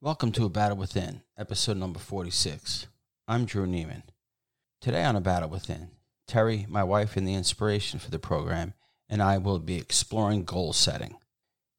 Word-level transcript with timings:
Welcome 0.00 0.30
to 0.32 0.44
A 0.44 0.48
Battle 0.48 0.76
Within, 0.76 1.22
episode 1.36 1.76
number 1.76 1.98
46. 1.98 2.86
I'm 3.26 3.44
Drew 3.46 3.66
Neiman. 3.66 4.04
Today 4.80 5.02
on 5.02 5.16
A 5.16 5.20
Battle 5.20 5.48
Within, 5.48 5.88
Terry, 6.28 6.66
my 6.68 6.84
wife, 6.84 7.16
and 7.16 7.26
the 7.26 7.34
inspiration 7.34 7.98
for 7.98 8.08
the 8.08 8.20
program, 8.20 8.74
and 9.08 9.20
I 9.20 9.38
will 9.38 9.58
be 9.58 9.74
exploring 9.74 10.44
goal 10.44 10.72
setting. 10.72 11.16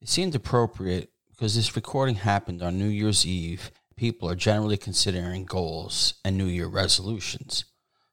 It 0.02 0.10
seemed 0.10 0.36
appropriate 0.36 1.12
because 1.30 1.56
this 1.56 1.78
recording 1.78 2.16
happened 2.16 2.62
on 2.62 2.78
New 2.78 2.90
Year's 2.90 3.26
Eve. 3.26 3.72
People 3.96 4.30
are 4.30 4.36
generally 4.36 4.76
considering 4.76 5.46
goals 5.46 6.16
and 6.26 6.38
New 6.38 6.48
Year 6.48 6.68
resolutions, 6.68 7.64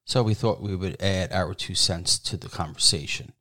so 0.04 0.22
we 0.22 0.34
thought 0.34 0.62
we 0.62 0.76
would 0.76 1.02
add 1.02 1.32
our 1.32 1.52
two 1.52 1.74
cents 1.74 2.16
to 2.20 2.36
the 2.36 2.48
conversation. 2.48 3.32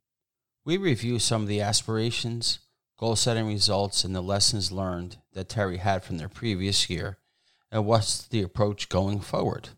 We 0.64 0.78
review 0.78 1.20
some 1.20 1.42
of 1.42 1.48
the 1.48 1.60
aspirations, 1.60 2.58
goal 2.98 3.16
setting 3.16 3.46
results, 3.46 4.04
and 4.04 4.14
the 4.14 4.22
lessons 4.22 4.72
learned 4.72 5.18
that 5.32 5.48
Terry 5.48 5.78
had 5.78 6.02
from 6.02 6.18
their 6.18 6.28
previous 6.28 6.88
year, 6.88 7.18
and 7.70 7.84
what's 7.84 8.26
the 8.26 8.42
approach 8.42 8.88
going 8.88 9.20
forward. 9.20 9.70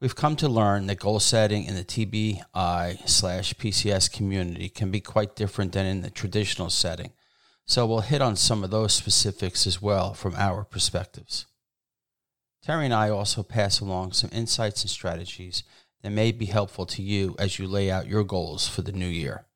We've 0.00 0.16
come 0.16 0.36
to 0.36 0.48
learn 0.48 0.86
that 0.86 1.00
goal 1.00 1.20
setting 1.20 1.64
in 1.64 1.74
the 1.74 1.84
TBI 1.84 3.08
slash 3.08 3.54
PCS 3.54 4.10
community 4.10 4.68
can 4.68 4.90
be 4.90 5.00
quite 5.00 5.36
different 5.36 5.72
than 5.72 5.84
in 5.84 6.00
the 6.02 6.10
traditional 6.10 6.70
setting, 6.70 7.12
so 7.66 7.86
we'll 7.86 8.00
hit 8.00 8.22
on 8.22 8.36
some 8.36 8.64
of 8.64 8.70
those 8.70 8.94
specifics 8.94 9.66
as 9.66 9.82
well 9.82 10.14
from 10.14 10.34
our 10.36 10.64
perspectives. 10.64 11.46
Terry 12.62 12.84
and 12.84 12.94
I 12.94 13.10
also 13.10 13.42
pass 13.42 13.80
along 13.80 14.12
some 14.12 14.30
insights 14.32 14.82
and 14.82 14.90
strategies 14.90 15.64
that 16.02 16.10
may 16.10 16.32
be 16.32 16.46
helpful 16.46 16.86
to 16.86 17.02
you 17.02 17.34
as 17.38 17.58
you 17.58 17.66
lay 17.66 17.90
out 17.90 18.06
your 18.06 18.24
goals 18.24 18.68
for 18.68 18.82
the 18.82 18.92
new 18.92 19.06
year. 19.06 19.46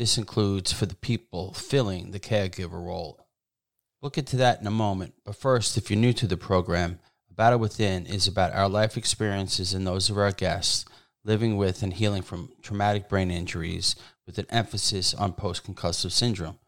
This 0.00 0.16
includes 0.16 0.72
for 0.72 0.86
the 0.86 0.94
people 0.94 1.52
filling 1.52 2.10
the 2.10 2.18
caregiver 2.18 2.82
role. 2.82 3.26
We'll 4.00 4.08
get 4.08 4.26
to 4.28 4.38
that 4.38 4.58
in 4.58 4.66
a 4.66 4.70
moment, 4.70 5.12
but 5.26 5.36
first, 5.36 5.76
if 5.76 5.90
you're 5.90 6.00
new 6.00 6.14
to 6.14 6.26
the 6.26 6.38
program, 6.38 7.00
Battle 7.30 7.58
Within 7.58 8.06
is 8.06 8.26
about 8.26 8.54
our 8.54 8.66
life 8.66 8.96
experiences 8.96 9.74
and 9.74 9.86
those 9.86 10.08
of 10.08 10.16
our 10.16 10.32
guests 10.32 10.86
living 11.22 11.58
with 11.58 11.82
and 11.82 11.92
healing 11.92 12.22
from 12.22 12.50
traumatic 12.62 13.10
brain 13.10 13.30
injuries 13.30 13.94
with 14.24 14.38
an 14.38 14.46
emphasis 14.48 15.12
on 15.12 15.34
post 15.34 15.64
concussive 15.64 16.12
syndrome. 16.12 16.58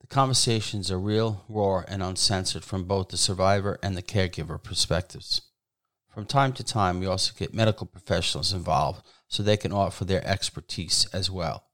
The 0.00 0.06
conversations 0.06 0.92
are 0.92 1.00
real, 1.00 1.44
raw, 1.48 1.82
and 1.88 2.04
uncensored 2.04 2.62
from 2.62 2.84
both 2.84 3.08
the 3.08 3.16
survivor 3.16 3.80
and 3.82 3.96
the 3.96 4.02
caregiver 4.02 4.62
perspectives. 4.62 5.42
From 6.08 6.24
time 6.24 6.52
to 6.52 6.62
time, 6.62 7.00
we 7.00 7.06
also 7.06 7.32
get 7.36 7.52
medical 7.52 7.88
professionals 7.88 8.52
involved 8.52 9.04
so 9.26 9.42
they 9.42 9.56
can 9.56 9.72
offer 9.72 10.04
their 10.04 10.24
expertise 10.24 11.08
as 11.12 11.28
well. 11.28 11.64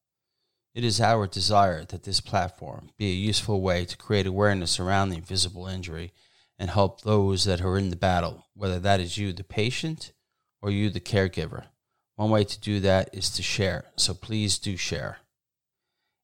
It 0.76 0.84
is 0.84 1.00
our 1.00 1.26
desire 1.26 1.86
that 1.86 2.02
this 2.02 2.20
platform 2.20 2.90
be 2.98 3.06
a 3.06 3.14
useful 3.14 3.62
way 3.62 3.86
to 3.86 3.96
create 3.96 4.26
awareness 4.26 4.78
around 4.78 5.08
the 5.08 5.16
invisible 5.16 5.66
injury 5.66 6.12
and 6.58 6.68
help 6.68 7.00
those 7.00 7.44
that 7.44 7.62
are 7.62 7.78
in 7.78 7.88
the 7.88 7.96
battle, 7.96 8.44
whether 8.52 8.78
that 8.80 9.00
is 9.00 9.16
you, 9.16 9.32
the 9.32 9.42
patient, 9.42 10.12
or 10.60 10.70
you, 10.70 10.90
the 10.90 11.00
caregiver. 11.00 11.68
One 12.16 12.28
way 12.28 12.44
to 12.44 12.60
do 12.60 12.78
that 12.80 13.08
is 13.14 13.30
to 13.30 13.42
share, 13.42 13.86
so 13.96 14.12
please 14.12 14.58
do 14.58 14.76
share. 14.76 15.20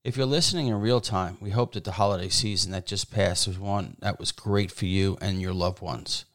If 0.04 0.18
you're 0.18 0.26
listening 0.26 0.66
in 0.66 0.82
real 0.82 1.00
time, 1.00 1.38
we 1.40 1.48
hope 1.48 1.72
that 1.72 1.84
the 1.84 1.92
holiday 1.92 2.28
season 2.28 2.72
that 2.72 2.84
just 2.84 3.10
passed 3.10 3.48
was 3.48 3.58
one 3.58 3.96
that 4.00 4.18
was 4.18 4.32
great 4.32 4.70
for 4.70 4.84
you 4.84 5.16
and 5.22 5.40
your 5.40 5.54
loved 5.54 5.80
ones. 5.80 6.26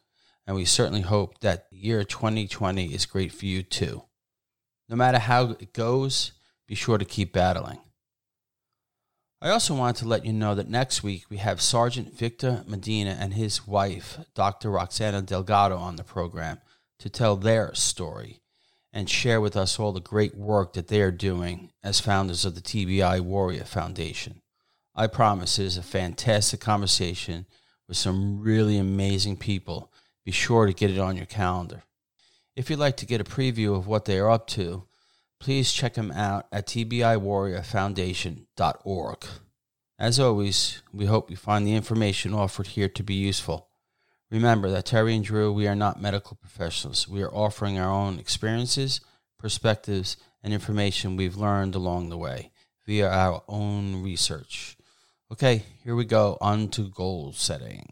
And 0.48 0.56
we 0.56 0.66
certainly 0.66 1.02
hope 1.02 1.38
that 1.42 1.70
the 1.70 1.78
year 1.78 2.04
2020 2.04 2.96
is 2.96 3.06
great 3.06 3.32
for 3.32 3.46
you 3.46 3.62
too. 3.62 4.06
No 4.90 4.96
matter 4.96 5.20
how 5.20 5.52
it 5.52 5.72
goes, 5.72 6.32
be 6.66 6.74
sure 6.74 6.98
to 6.98 7.06
keep 7.06 7.32
battling. 7.32 7.78
I 9.40 9.50
also 9.52 9.76
wanted 9.76 9.98
to 9.98 10.08
let 10.08 10.26
you 10.26 10.34
know 10.34 10.56
that 10.56 10.68
next 10.68 11.04
week 11.04 11.26
we 11.30 11.38
have 11.38 11.62
Sergeant 11.62 12.12
Victor 12.12 12.64
Medina 12.66 13.16
and 13.20 13.36
his 13.36 13.68
wife, 13.68 14.18
Dr. 14.34 14.72
Roxana 14.72 15.22
Delgado, 15.22 15.78
on 15.78 15.96
the 15.96 16.04
program 16.04 16.58
to 16.98 17.08
tell 17.08 17.36
their 17.36 17.76
story 17.76 18.42
and 18.92 19.08
share 19.08 19.40
with 19.40 19.56
us 19.56 19.80
all 19.80 19.92
the 19.92 20.00
great 20.00 20.36
work 20.36 20.74
that 20.74 20.88
they 20.88 21.02
are 21.02 21.12
doing 21.12 21.70
as 21.84 22.00
founders 22.00 22.46
of 22.46 22.56
the 22.56 22.62
TBI 22.62 23.22
Warrior 23.22 23.66
Foundation. 23.66 24.42
I 24.96 25.06
promise 25.06 25.60
it 25.60 25.66
is 25.66 25.78
a 25.78 25.84
fantastic 25.84 26.60
conversation 26.60 27.46
with 27.88 27.98
some 27.98 28.42
really 28.42 28.80
amazing 28.80 29.38
people. 29.38 29.92
Be 30.26 30.32
sure 30.32 30.66
to 30.66 30.74
get 30.74 30.90
it 30.90 30.98
on 30.98 31.16
your 31.16 31.28
calendar. 31.28 31.84
If 32.56 32.72
you'd 32.72 32.80
like 32.80 32.98
to 32.98 33.06
get 33.06 33.22
a 33.22 33.24
preview 33.24 33.76
of 33.76 33.86
what 33.86 34.06
they 34.06 34.18
are 34.18 34.32
up 34.32 34.48
to, 34.48 34.88
please 35.40 35.72
check 35.72 35.94
them 35.96 36.12
out 36.12 36.46
at 36.52 36.68
tbiwarriorfoundation.org. 36.68 39.26
As 40.00 40.20
always, 40.20 40.84
we 40.94 41.06
hope 41.06 41.32
you 41.32 41.38
find 41.38 41.66
the 41.66 41.76
information 41.76 42.34
offered 42.34 42.68
here 42.68 42.90
to 42.90 43.04
be 43.04 43.16
useful. 43.16 43.70
Remember 44.30 44.70
that 44.70 44.86
Terry 44.86 45.16
and 45.16 45.24
Drew, 45.24 45.54
we 45.54 45.68
are 45.68 45.76
not 45.76 46.02
medical 46.02 46.36
professionals. 46.36 47.08
We 47.08 47.24
are 47.24 47.34
offering 47.34 47.80
our 47.80 47.90
own 47.90 48.20
experiences, 48.20 49.00
perspectives, 49.40 50.18
and 50.44 50.54
information 50.54 51.16
we've 51.16 51.38
learned 51.38 51.76
along 51.76 52.10
the 52.10 52.18
way 52.18 52.52
via 52.86 53.10
our 53.10 53.42
own 53.48 54.04
research. 54.04 54.76
Okay, 55.32 55.64
here 55.84 55.96
we 55.96 56.06
go 56.06 56.38
on 56.42 56.68
to 56.70 56.90
goal 56.90 57.34
setting. 57.34 57.86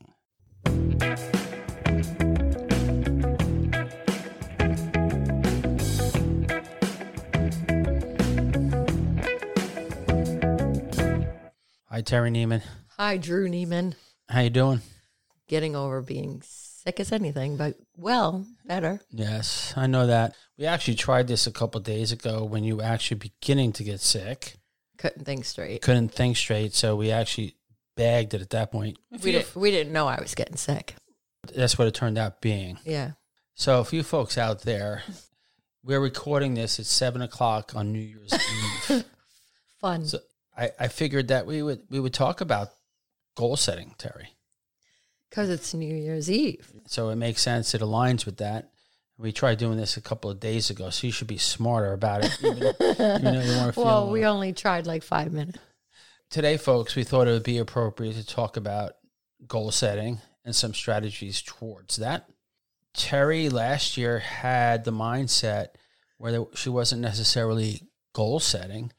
Hi, 11.96 12.02
Terry 12.02 12.30
Neiman. 12.30 12.62
Hi, 12.98 13.16
Drew 13.16 13.48
Neiman. 13.48 13.94
How 14.28 14.42
you 14.42 14.50
doing? 14.50 14.82
Getting 15.48 15.78
over 15.78 16.02
being 16.02 16.42
sick 16.44 17.00
as 17.00 17.14
anything, 17.14 17.56
but 17.56 17.76
well, 17.96 18.46
better. 18.66 19.00
Yes, 19.12 19.74
I 19.78 19.88
know 19.88 20.08
that. 20.08 20.36
We 20.58 20.66
actually 20.66 20.96
tried 20.96 21.30
this 21.30 21.48
a 21.48 21.54
couple 21.54 21.80
days 21.80 22.12
ago 22.12 22.44
when 22.44 22.66
you 22.66 22.76
were 22.76 22.84
actually 22.84 23.20
beginning 23.20 23.72
to 23.72 23.86
get 23.86 24.02
sick. 24.02 24.58
Couldn't 24.98 25.24
think 25.24 25.46
straight. 25.46 25.82
Couldn't 25.82 26.10
think 26.10 26.36
straight, 26.36 26.74
so 26.74 26.98
we 26.98 27.12
actually 27.12 27.56
bagged 27.96 28.34
it 28.34 28.42
at 28.42 28.50
that 28.50 28.74
point. 28.74 28.98
We, 29.24 29.32
did, 29.32 29.46
we 29.56 29.72
didn't 29.72 29.94
know 29.94 30.06
I 30.06 30.20
was 30.20 30.36
getting 30.36 30.58
sick. 30.58 30.96
That's 31.56 31.78
what 31.78 31.88
it 31.88 31.94
turned 31.94 32.18
out 32.18 32.42
being. 32.42 32.78
Yeah. 32.84 33.12
So, 33.54 33.80
a 33.80 33.86
few 33.86 34.04
folks 34.04 34.38
out 34.38 34.64
there, 34.64 35.04
we're 35.82 36.02
recording 36.02 36.56
this 36.56 36.78
at 36.78 36.88
seven 36.88 37.22
o'clock 37.22 37.72
on 37.74 37.94
New 37.94 38.00
Year's 38.00 38.34
Eve. 38.90 39.06
Fun. 39.80 40.06
So 40.06 40.20
I, 40.58 40.72
I 40.80 40.88
figured 40.88 41.30
that 41.30 41.46
we 41.46 41.62
would 41.62 41.82
we 41.90 42.00
would 42.00 42.14
talk 42.14 42.42
about 42.42 42.70
goal 43.36 43.56
setting, 43.56 43.96
Terry. 43.98 44.30
Because 45.30 45.50
it's 45.50 45.74
New 45.74 45.94
Year's 45.94 46.32
Eve. 46.32 46.72
So 46.88 47.10
it 47.10 47.18
makes 47.18 47.42
sense. 47.42 47.74
It 47.74 47.82
aligns 47.82 48.26
with 48.26 48.38
that. 48.38 48.70
We 49.18 49.32
tried 49.32 49.58
doing 49.58 49.78
this 49.78 49.98
a 49.98 50.02
couple 50.02 50.30
of 50.30 50.40
days 50.40 50.70
ago, 50.70 50.90
so 50.90 51.08
you 51.08 51.14
should 51.14 51.28
be 51.28 51.38
smarter 51.38 51.94
about 51.94 52.26
it. 52.26 52.38
Even, 52.42 52.58
even 52.58 53.24
though 53.24 53.42
you 53.42 53.58
weren't 53.58 53.78
Well, 53.78 54.10
we 54.12 54.26
only 54.26 54.54
tried 54.54 54.88
like 54.88 55.04
five 55.04 55.32
minutes. 55.32 55.60
Today, 56.30 56.58
folks, 56.58 56.96
we 56.96 57.04
thought 57.04 57.28
it 57.28 57.32
would 57.32 57.44
be 57.44 57.58
appropriate 57.58 58.14
to 58.14 58.26
talk 58.26 58.58
about 58.58 58.94
goal 59.48 59.72
setting 59.72 60.20
and 60.44 60.56
some 60.56 60.74
strategies 60.74 61.42
towards 61.42 61.98
that. 61.98 62.30
Terry 62.94 63.50
last 63.50 63.98
year 63.98 64.20
had 64.20 64.84
the 64.84 64.92
mindset 64.92 65.68
where 66.18 66.46
she 66.56 66.70
wasn't 66.70 67.02
necessarily 67.02 67.82
goal 68.14 68.40
setting. 68.40 68.92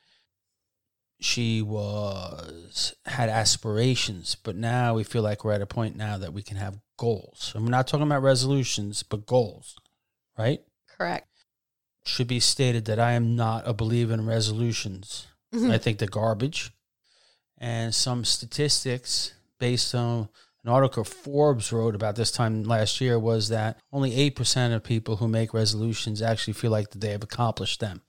She 1.19 1.62
was 1.62 2.94
had 3.06 3.28
aspirations, 3.28 4.37
but 4.43 4.54
now 4.54 4.94
we 4.94 5.04
feel 5.04 5.22
like 5.22 5.44
we're 5.44 5.53
at 5.53 5.62
a 5.62 5.66
point 5.66 5.97
now 5.97 6.19
that 6.19 6.32
we 6.32 6.43
can 6.43 6.56
have 6.59 6.78
goals. 6.99 7.53
And 7.54 7.65
we're 7.65 7.71
not 7.71 7.87
talking 7.87 8.06
about 8.06 8.22
resolutions, 8.22 9.03
but 9.03 9.26
goals, 9.26 9.76
right? 10.38 10.60
Correct. 10.99 11.28
should 12.05 12.28
be 12.28 12.41
stated 12.41 12.84
that 12.87 12.99
I 12.99 13.12
am 13.12 13.34
not 13.34 13.66
a 13.66 13.75
believer 13.75 14.15
in 14.15 14.26
resolutions. 14.26 15.26
Mm-hmm. 15.55 15.71
I 15.71 15.78
think 15.78 15.99
they're 15.99 16.09
garbage. 16.09 16.71
And 17.59 17.94
some 17.94 18.25
statistics 18.25 19.32
based 19.59 19.94
on 19.94 20.28
an 20.65 20.71
article 20.71 21.05
Forbes 21.05 21.72
wrote 21.72 21.94
about 21.94 22.16
this 22.16 22.31
time 22.31 22.65
last 22.65 23.00
year 23.00 23.19
was 23.19 23.49
that 23.49 23.79
only 23.93 24.31
8% 24.31 24.75
of 24.75 24.82
people 24.82 25.17
who 25.17 25.29
make 25.29 25.55
resolutions 25.55 26.20
actually 26.20 26.55
feel 26.55 26.70
like 26.70 26.91
that 26.91 27.00
they 27.00 27.11
have 27.11 27.23
accomplished 27.23 27.81
them. 27.81 28.02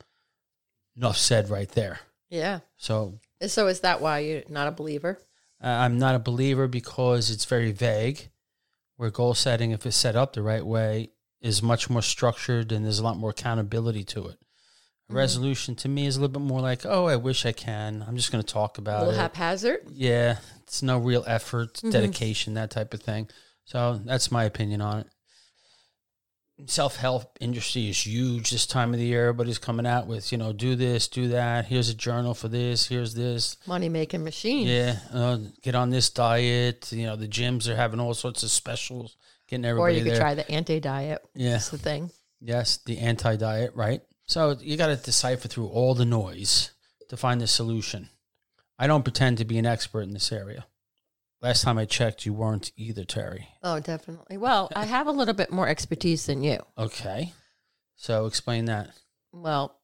Enough 0.96 1.18
said 1.18 1.50
right 1.50 1.70
there. 1.70 2.00
Yeah. 2.30 2.60
So 2.78 3.20
So 3.48 3.68
is 3.68 3.82
that 3.82 4.02
why 4.02 4.20
you're 4.20 4.44
not 4.50 4.68
a 4.68 4.72
believer? 4.72 5.20
uh, 5.64 5.68
I'm 5.68 5.98
not 5.98 6.16
a 6.16 6.20
believer 6.20 6.68
because 6.68 7.30
it's 7.32 7.46
very 7.46 7.72
vague. 7.72 8.30
Where 8.98 9.10
goal 9.12 9.34
setting, 9.36 9.72
if 9.72 9.86
it's 9.86 9.96
set 9.96 10.16
up 10.16 10.34
the 10.34 10.42
right 10.42 10.66
way, 10.66 11.12
is 11.42 11.62
much 11.62 11.90
more 11.90 12.02
structured 12.02 12.72
and 12.72 12.84
there's 12.84 13.00
a 13.00 13.04
lot 13.04 13.18
more 13.18 13.30
accountability 13.30 14.04
to 14.06 14.28
it. 14.28 14.38
A 15.10 15.14
resolution 15.14 15.76
to 15.76 15.88
me 15.88 16.06
is 16.08 16.18
a 16.18 16.20
little 16.22 16.34
bit 16.42 16.46
more 16.46 16.60
like, 16.60 16.86
oh, 16.86 17.06
I 17.06 17.16
wish 17.16 17.46
I 17.46 17.54
can. 17.54 18.04
I'm 18.06 18.18
just 18.18 18.32
going 18.32 18.44
to 18.44 18.54
talk 18.54 18.78
A 18.78 18.82
about 18.82 19.00
little 19.06 19.14
it. 19.14 19.18
haphazard? 19.24 19.80
yeah, 19.92 20.38
it's 20.64 20.82
no 20.84 20.98
real 20.98 21.24
effort, 21.28 21.80
dedication, 21.90 22.56
that 22.56 22.72
type 22.72 22.94
of 22.94 23.02
thing. 23.02 23.30
So 23.64 24.02
that's 24.04 24.32
my 24.32 24.44
opinion 24.44 24.82
on 24.82 25.00
it. 25.02 25.08
Self 26.66 26.96
help 26.96 27.38
industry 27.40 27.90
is 27.90 28.06
huge 28.06 28.50
this 28.50 28.66
time 28.66 28.94
of 28.94 29.00
the 29.00 29.06
year. 29.06 29.30
Everybody's 29.30 29.60
coming 29.60 29.86
out 29.86 30.08
with, 30.08 30.32
you 30.32 30.38
know, 30.38 30.54
do 30.54 30.76
this, 30.76 31.08
do 31.08 31.30
that. 31.30 31.66
Here's 31.66 31.90
a 31.90 31.94
journal 31.94 32.34
for 32.34 32.48
this. 32.48 32.88
Here's 32.88 33.14
this. 33.14 33.58
Money 33.68 33.90
making 33.90 34.24
machine. 34.24 34.68
Yeah, 34.68 34.98
uh, 35.14 35.38
get 35.62 35.76
on 35.76 35.90
this 35.90 36.10
diet. 36.10 36.92
You 36.92 37.06
know, 37.06 37.16
the 37.16 37.28
gyms 37.28 37.68
are 37.68 37.76
having 37.76 38.00
all 38.00 38.14
sorts 38.14 38.44
of 38.44 38.52
specials, 38.52 39.18
getting 39.48 39.66
everybody. 39.66 39.94
Or 39.94 39.98
you 39.98 40.04
could 40.04 40.14
there. 40.14 40.20
try 40.20 40.36
the 40.36 40.50
anti 40.50 40.80
diet. 40.80 41.22
Yeah. 41.36 41.52
That's 41.52 41.70
the 41.70 41.78
thing. 41.78 42.12
Yes, 42.42 42.78
the 42.86 43.00
anti 43.00 43.36
diet, 43.36 43.72
right? 43.76 44.02
So 44.26 44.58
you 44.60 44.78
got 44.78 44.88
to 44.88 44.98
decipher 44.98 45.48
through 45.48 45.68
all 45.68 45.94
the 45.94 46.06
noise 46.06 46.72
to 47.10 47.18
find 47.18 47.40
the 47.40 47.48
solution. 47.48 48.10
I 48.80 48.88
don't 48.88 49.04
pretend 49.04 49.38
to 49.40 49.46
be 49.46 49.58
an 49.58 49.66
expert 49.66 50.02
in 50.02 50.12
this 50.12 50.32
area. 50.32 50.66
Last 51.42 51.64
time 51.64 51.78
I 51.78 51.86
checked, 51.86 52.26
you 52.26 52.34
weren't 52.34 52.72
either, 52.76 53.04
Terry. 53.04 53.48
Oh, 53.62 53.80
definitely. 53.80 54.38
Well, 54.38 54.70
I 54.76 54.86
have 54.86 55.06
a 55.06 55.12
little 55.12 55.36
bit 55.36 55.52
more 55.52 55.68
expertise 55.68 56.26
than 56.26 56.44
you. 56.44 56.60
Okay. 56.78 57.34
So 57.96 58.26
explain 58.26 58.66
that. 58.66 58.90
Well, 59.32 59.80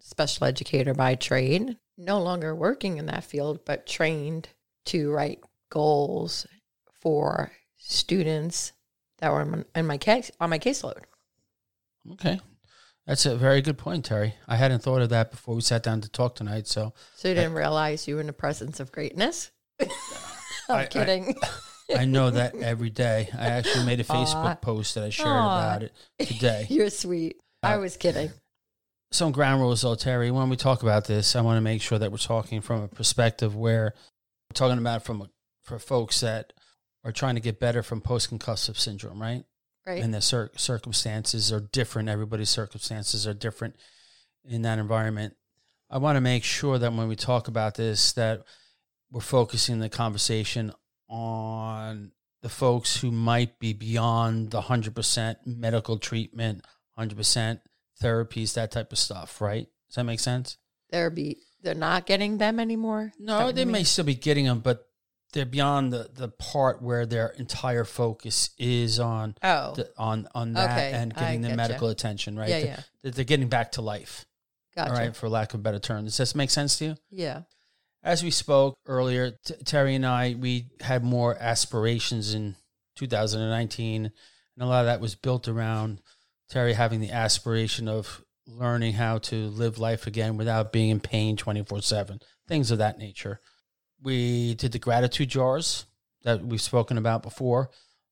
special 0.00 0.46
educator 0.46 0.94
by 0.94 1.14
trade, 1.14 1.76
no 1.98 2.20
longer 2.20 2.54
working 2.54 2.96
in 2.96 3.06
that 3.06 3.24
field, 3.24 3.60
but 3.66 3.86
trained 3.86 4.48
to 4.86 5.10
write 5.10 5.40
goals 5.70 6.46
for 7.00 7.52
students 7.76 8.72
that 9.18 9.30
were 9.32 9.42
in 9.42 9.50
my, 9.50 9.64
in 9.74 9.86
my 9.86 9.98
case 9.98 10.30
on 10.40 10.50
my 10.50 10.58
caseload. 10.58 11.02
Okay. 12.12 12.40
That's 13.06 13.26
a 13.26 13.36
very 13.36 13.62
good 13.62 13.78
point, 13.78 14.04
Terry. 14.04 14.34
I 14.46 14.56
hadn't 14.56 14.82
thought 14.82 15.02
of 15.02 15.08
that 15.10 15.30
before 15.30 15.54
we 15.54 15.60
sat 15.60 15.82
down 15.82 16.00
to 16.02 16.08
talk 16.10 16.34
tonight. 16.34 16.66
So 16.66 16.92
So 17.16 17.28
you 17.28 17.34
didn't 17.34 17.54
realize 17.54 18.06
you 18.08 18.14
were 18.14 18.20
in 18.20 18.26
the 18.26 18.32
presence 18.32 18.80
of 18.80 18.92
greatness. 18.92 19.50
I'm 20.68 20.76
I- 20.76 20.82
I- 20.82 20.86
kidding. 20.86 21.34
I 21.96 22.04
know 22.04 22.30
that 22.30 22.54
every 22.56 22.90
day. 22.90 23.30
I 23.32 23.46
actually 23.46 23.86
made 23.86 23.98
a 24.00 24.04
Facebook 24.04 24.34
Aw. 24.44 24.54
post 24.56 24.94
that 24.94 25.04
I 25.04 25.10
shared 25.10 25.28
Aw. 25.28 25.56
about 25.76 25.82
it 25.84 25.92
today. 26.18 26.66
You're 26.70 26.90
sweet. 26.90 27.40
I 27.62 27.74
uh, 27.74 27.80
was 27.80 27.96
kidding. 27.96 28.30
some 29.10 29.32
ground 29.32 29.62
rules 29.62 29.80
though, 29.80 29.94
Terry. 29.94 30.30
When 30.30 30.50
we 30.50 30.56
talk 30.56 30.82
about 30.82 31.06
this, 31.06 31.34
I 31.34 31.40
want 31.40 31.56
to 31.56 31.62
make 31.62 31.80
sure 31.80 31.98
that 31.98 32.10
we're 32.12 32.18
talking 32.18 32.60
from 32.60 32.82
a 32.82 32.88
perspective 32.88 33.56
where 33.56 33.94
we're 34.50 34.54
talking 34.54 34.76
about 34.78 35.02
from 35.04 35.22
a, 35.22 35.30
for 35.64 35.78
folks 35.78 36.20
that 36.20 36.52
are 37.04 37.12
trying 37.12 37.36
to 37.36 37.40
get 37.40 37.58
better 37.58 37.82
from 37.82 38.02
post 38.02 38.30
concussive 38.30 38.76
syndrome, 38.76 39.20
right? 39.22 39.44
Right. 39.86 40.02
And 40.02 40.12
the 40.12 40.20
cir- 40.20 40.50
circumstances 40.56 41.50
are 41.50 41.60
different. 41.60 42.10
Everybody's 42.10 42.50
circumstances 42.50 43.26
are 43.26 43.32
different 43.32 43.76
in 44.44 44.60
that 44.62 44.78
environment. 44.78 45.36
I 45.90 45.96
want 45.96 46.16
to 46.16 46.20
make 46.20 46.44
sure 46.44 46.78
that 46.78 46.92
when 46.92 47.08
we 47.08 47.16
talk 47.16 47.48
about 47.48 47.76
this, 47.76 48.12
that 48.12 48.42
we're 49.10 49.20
focusing 49.20 49.78
the 49.78 49.88
conversation 49.88 50.72
on 51.08 52.12
the 52.42 52.48
folks 52.48 52.96
who 53.00 53.10
might 53.10 53.58
be 53.58 53.72
beyond 53.72 54.50
the 54.50 54.60
hundred 54.62 54.94
percent 54.94 55.38
medical 55.46 55.98
treatment, 55.98 56.64
hundred 56.96 57.16
percent 57.16 57.60
therapies, 58.02 58.54
that 58.54 58.70
type 58.70 58.92
of 58.92 58.98
stuff, 58.98 59.40
right? 59.40 59.66
Does 59.88 59.96
that 59.96 60.04
make 60.04 60.20
sense? 60.20 60.56
They're 60.90 61.10
be 61.10 61.38
they're 61.62 61.74
not 61.74 62.06
getting 62.06 62.38
them 62.38 62.60
anymore. 62.60 63.12
No, 63.18 63.50
they 63.50 63.64
may 63.64 63.82
still 63.84 64.04
be 64.04 64.14
getting 64.14 64.44
them, 64.44 64.60
but 64.60 64.84
they're 65.32 65.44
beyond 65.44 65.92
the, 65.92 66.08
the 66.14 66.28
part 66.28 66.80
where 66.80 67.04
their 67.04 67.28
entire 67.30 67.84
focus 67.84 68.50
is 68.58 68.98
on 69.00 69.34
Oh, 69.42 69.74
the, 69.74 69.90
on 69.98 70.28
on 70.34 70.52
that 70.54 70.70
Okay, 70.70 70.92
and 70.92 71.12
I 71.16 71.20
getting 71.20 71.40
the 71.42 71.54
medical 71.56 71.88
attention, 71.88 72.38
right? 72.38 72.48
yeah, 72.48 72.60
That- 72.60 72.84
yeah. 73.02 73.10
they're 73.10 73.24
getting 73.24 73.48
back 73.48 73.72
to 73.72 73.82
life, 73.82 74.24
Gotcha. 74.76 74.90
all 74.92 74.96
right, 74.98 75.16
for 75.16 75.28
lack 75.28 75.52
of 75.54 75.60
a 75.60 75.62
better 75.62 75.78
term. 75.80 76.04
Does 76.04 76.16
this 76.16 76.34
make 76.34 76.50
sense 76.50 76.78
to 76.78 76.84
you? 76.86 76.94
Yeah. 77.10 77.42
As 78.08 78.24
we 78.24 78.30
spoke 78.30 78.78
earlier, 78.86 79.32
T- 79.44 79.52
Terry 79.66 79.94
and 79.94 80.06
I, 80.06 80.34
we 80.34 80.70
had 80.80 81.04
more 81.04 81.36
aspirations 81.38 82.32
in 82.32 82.56
2019, 82.96 84.06
and 84.06 84.12
a 84.58 84.64
lot 84.64 84.80
of 84.80 84.86
that 84.86 85.02
was 85.02 85.14
built 85.14 85.46
around 85.46 86.00
Terry 86.48 86.72
having 86.72 87.00
the 87.00 87.10
aspiration 87.10 87.86
of 87.86 88.24
learning 88.46 88.94
how 88.94 89.18
to 89.18 89.48
live 89.48 89.78
life 89.78 90.06
again 90.06 90.38
without 90.38 90.72
being 90.72 90.88
in 90.88 91.00
pain 91.00 91.36
24 91.36 91.82
7, 91.82 92.18
things 92.46 92.70
of 92.70 92.78
that 92.78 92.96
nature. 92.96 93.42
We 94.02 94.54
did 94.54 94.72
the 94.72 94.78
gratitude 94.78 95.28
jars 95.28 95.84
that 96.22 96.42
we've 96.42 96.62
spoken 96.62 96.96
about 96.96 97.22
before 97.22 97.68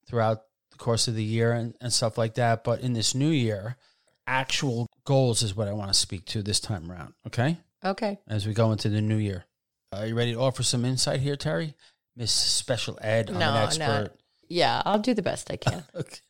throughout 0.06 0.42
the 0.72 0.76
course 0.76 1.08
of 1.08 1.14
the 1.14 1.24
year 1.24 1.52
and, 1.52 1.74
and 1.80 1.90
stuff 1.90 2.18
like 2.18 2.34
that. 2.34 2.64
But 2.64 2.80
in 2.80 2.92
this 2.92 3.14
new 3.14 3.30
year, 3.30 3.78
actual 4.26 4.88
goals 5.06 5.42
is 5.42 5.56
what 5.56 5.68
I 5.68 5.72
want 5.72 5.88
to 5.88 5.98
speak 5.98 6.26
to 6.26 6.42
this 6.42 6.60
time 6.60 6.92
around. 6.92 7.14
Okay 7.26 7.56
Okay. 7.82 8.18
as 8.28 8.46
we 8.46 8.52
go 8.52 8.72
into 8.72 8.90
the 8.90 9.00
new 9.00 9.16
year. 9.16 9.45
Are 9.92 10.06
you 10.06 10.14
ready 10.14 10.32
to 10.34 10.40
offer 10.40 10.62
some 10.62 10.84
insight 10.84 11.20
here, 11.20 11.36
Terry? 11.36 11.74
Miss 12.16 12.32
Special 12.32 12.98
Ed, 13.00 13.30
I'm 13.30 13.38
No, 13.38 13.48
an 13.48 13.54
no. 13.54 13.62
expert. 13.64 14.10
Yeah, 14.48 14.82
I'll 14.84 14.98
do 14.98 15.14
the 15.14 15.22
best 15.22 15.50
I 15.50 15.56
can. 15.56 15.84
Okay. 15.94 16.20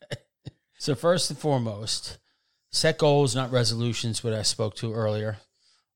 So 0.78 0.94
first 0.94 1.30
and 1.30 1.38
foremost, 1.38 2.18
set 2.70 2.98
goals, 2.98 3.34
not 3.34 3.50
resolutions, 3.50 4.22
what 4.22 4.34
I 4.34 4.42
spoke 4.42 4.76
to 4.76 4.92
earlier. 4.92 5.38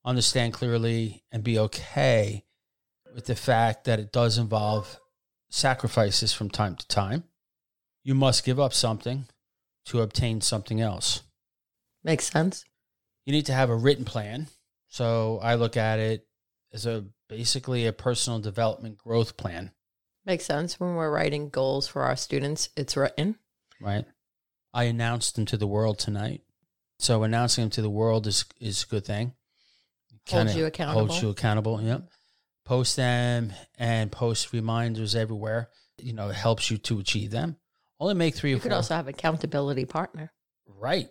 Understand 0.06 0.54
clearly 0.54 1.22
and 1.30 1.44
be 1.44 1.58
okay 1.58 2.44
with 3.14 3.26
the 3.26 3.34
fact 3.36 3.84
that 3.84 3.98
it 4.00 4.10
does 4.10 4.38
involve 4.38 4.98
sacrifices 5.50 6.32
from 6.32 6.48
time 6.48 6.76
to 6.76 6.88
time. 6.88 7.24
You 8.02 8.14
must 8.14 8.44
give 8.44 8.58
up 8.58 8.72
something 8.72 9.26
to 9.86 10.00
obtain 10.00 10.40
something 10.40 10.80
else. 10.80 11.22
Makes 12.02 12.30
sense. 12.32 12.64
you 13.26 13.32
need 13.34 13.46
to 13.46 13.52
have 13.52 13.68
a 13.68 13.76
written 13.76 14.06
plan. 14.06 14.46
So 14.88 15.38
I 15.42 15.56
look 15.56 15.76
at 15.76 15.98
it 15.98 16.26
as 16.72 16.86
a 16.86 17.04
basically 17.28 17.86
a 17.86 17.92
personal 17.92 18.38
development 18.40 18.98
growth 18.98 19.36
plan, 19.36 19.72
Makes 20.26 20.44
sense. 20.44 20.78
When 20.78 20.94
we're 20.96 21.10
writing 21.10 21.48
goals 21.48 21.88
for 21.88 22.02
our 22.02 22.14
students, 22.16 22.68
it's 22.76 22.96
written. 22.96 23.36
right? 23.80 24.04
I 24.74 24.84
announced 24.84 25.34
them 25.34 25.46
to 25.46 25.56
the 25.56 25.66
world 25.66 25.98
tonight. 25.98 26.42
So 26.98 27.22
announcing 27.22 27.62
them 27.64 27.70
to 27.70 27.82
the 27.82 27.90
world 27.90 28.26
is 28.26 28.44
is 28.60 28.82
a 28.84 28.86
good 28.86 29.04
thing. 29.06 29.32
Holds 30.28 30.54
you 30.54 30.66
accountable. 30.66 31.06
Holds 31.06 31.22
you 31.22 31.30
accountable. 31.30 31.80
Yep. 31.82 32.08
Post 32.66 32.96
them 32.96 33.52
and 33.78 34.12
post 34.12 34.52
reminders 34.52 35.16
everywhere. 35.16 35.70
You 35.98 36.12
know, 36.12 36.28
it 36.28 36.36
helps 36.36 36.70
you 36.70 36.76
to 36.78 37.00
achieve 37.00 37.30
them. 37.30 37.56
Only 37.98 38.14
make 38.14 38.34
three 38.34 38.50
You 38.50 38.56
or 38.58 38.60
could 38.60 38.72
also 38.72 38.94
have 38.94 39.08
accountability 39.08 39.86
partner. 39.86 40.32
right. 40.66 41.08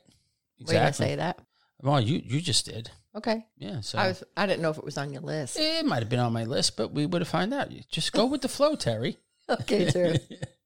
Exactly. 0.60 1.06
say 1.08 1.16
that. 1.16 1.40
Well, 1.82 2.00
you 2.00 2.22
you 2.24 2.40
just 2.42 2.66
did. 2.66 2.92
Okay. 3.16 3.46
Yeah. 3.58 3.82
So 3.82 3.98
I 3.98 4.08
was 4.10 4.24
I 4.38 4.46
didn't 4.46 4.62
know 4.62 4.70
if 4.70 4.78
it 4.78 4.84
was 4.84 4.98
on 4.98 5.12
your 5.12 5.22
list. 5.24 5.58
it 5.60 5.86
might 5.86 6.00
have 6.00 6.10
been 6.10 6.20
on 6.20 6.32
my 6.34 6.44
list, 6.44 6.78
but 6.78 6.92
we 6.92 7.06
would 7.06 7.22
have 7.22 7.28
found 7.30 7.54
out. 7.54 7.70
Just 7.90 8.14
go 8.14 8.26
with 8.28 8.42
the 8.42 8.50
flow, 8.50 8.76
Terry. 8.76 9.18
Okay, 9.50 9.90
true. 9.90 10.14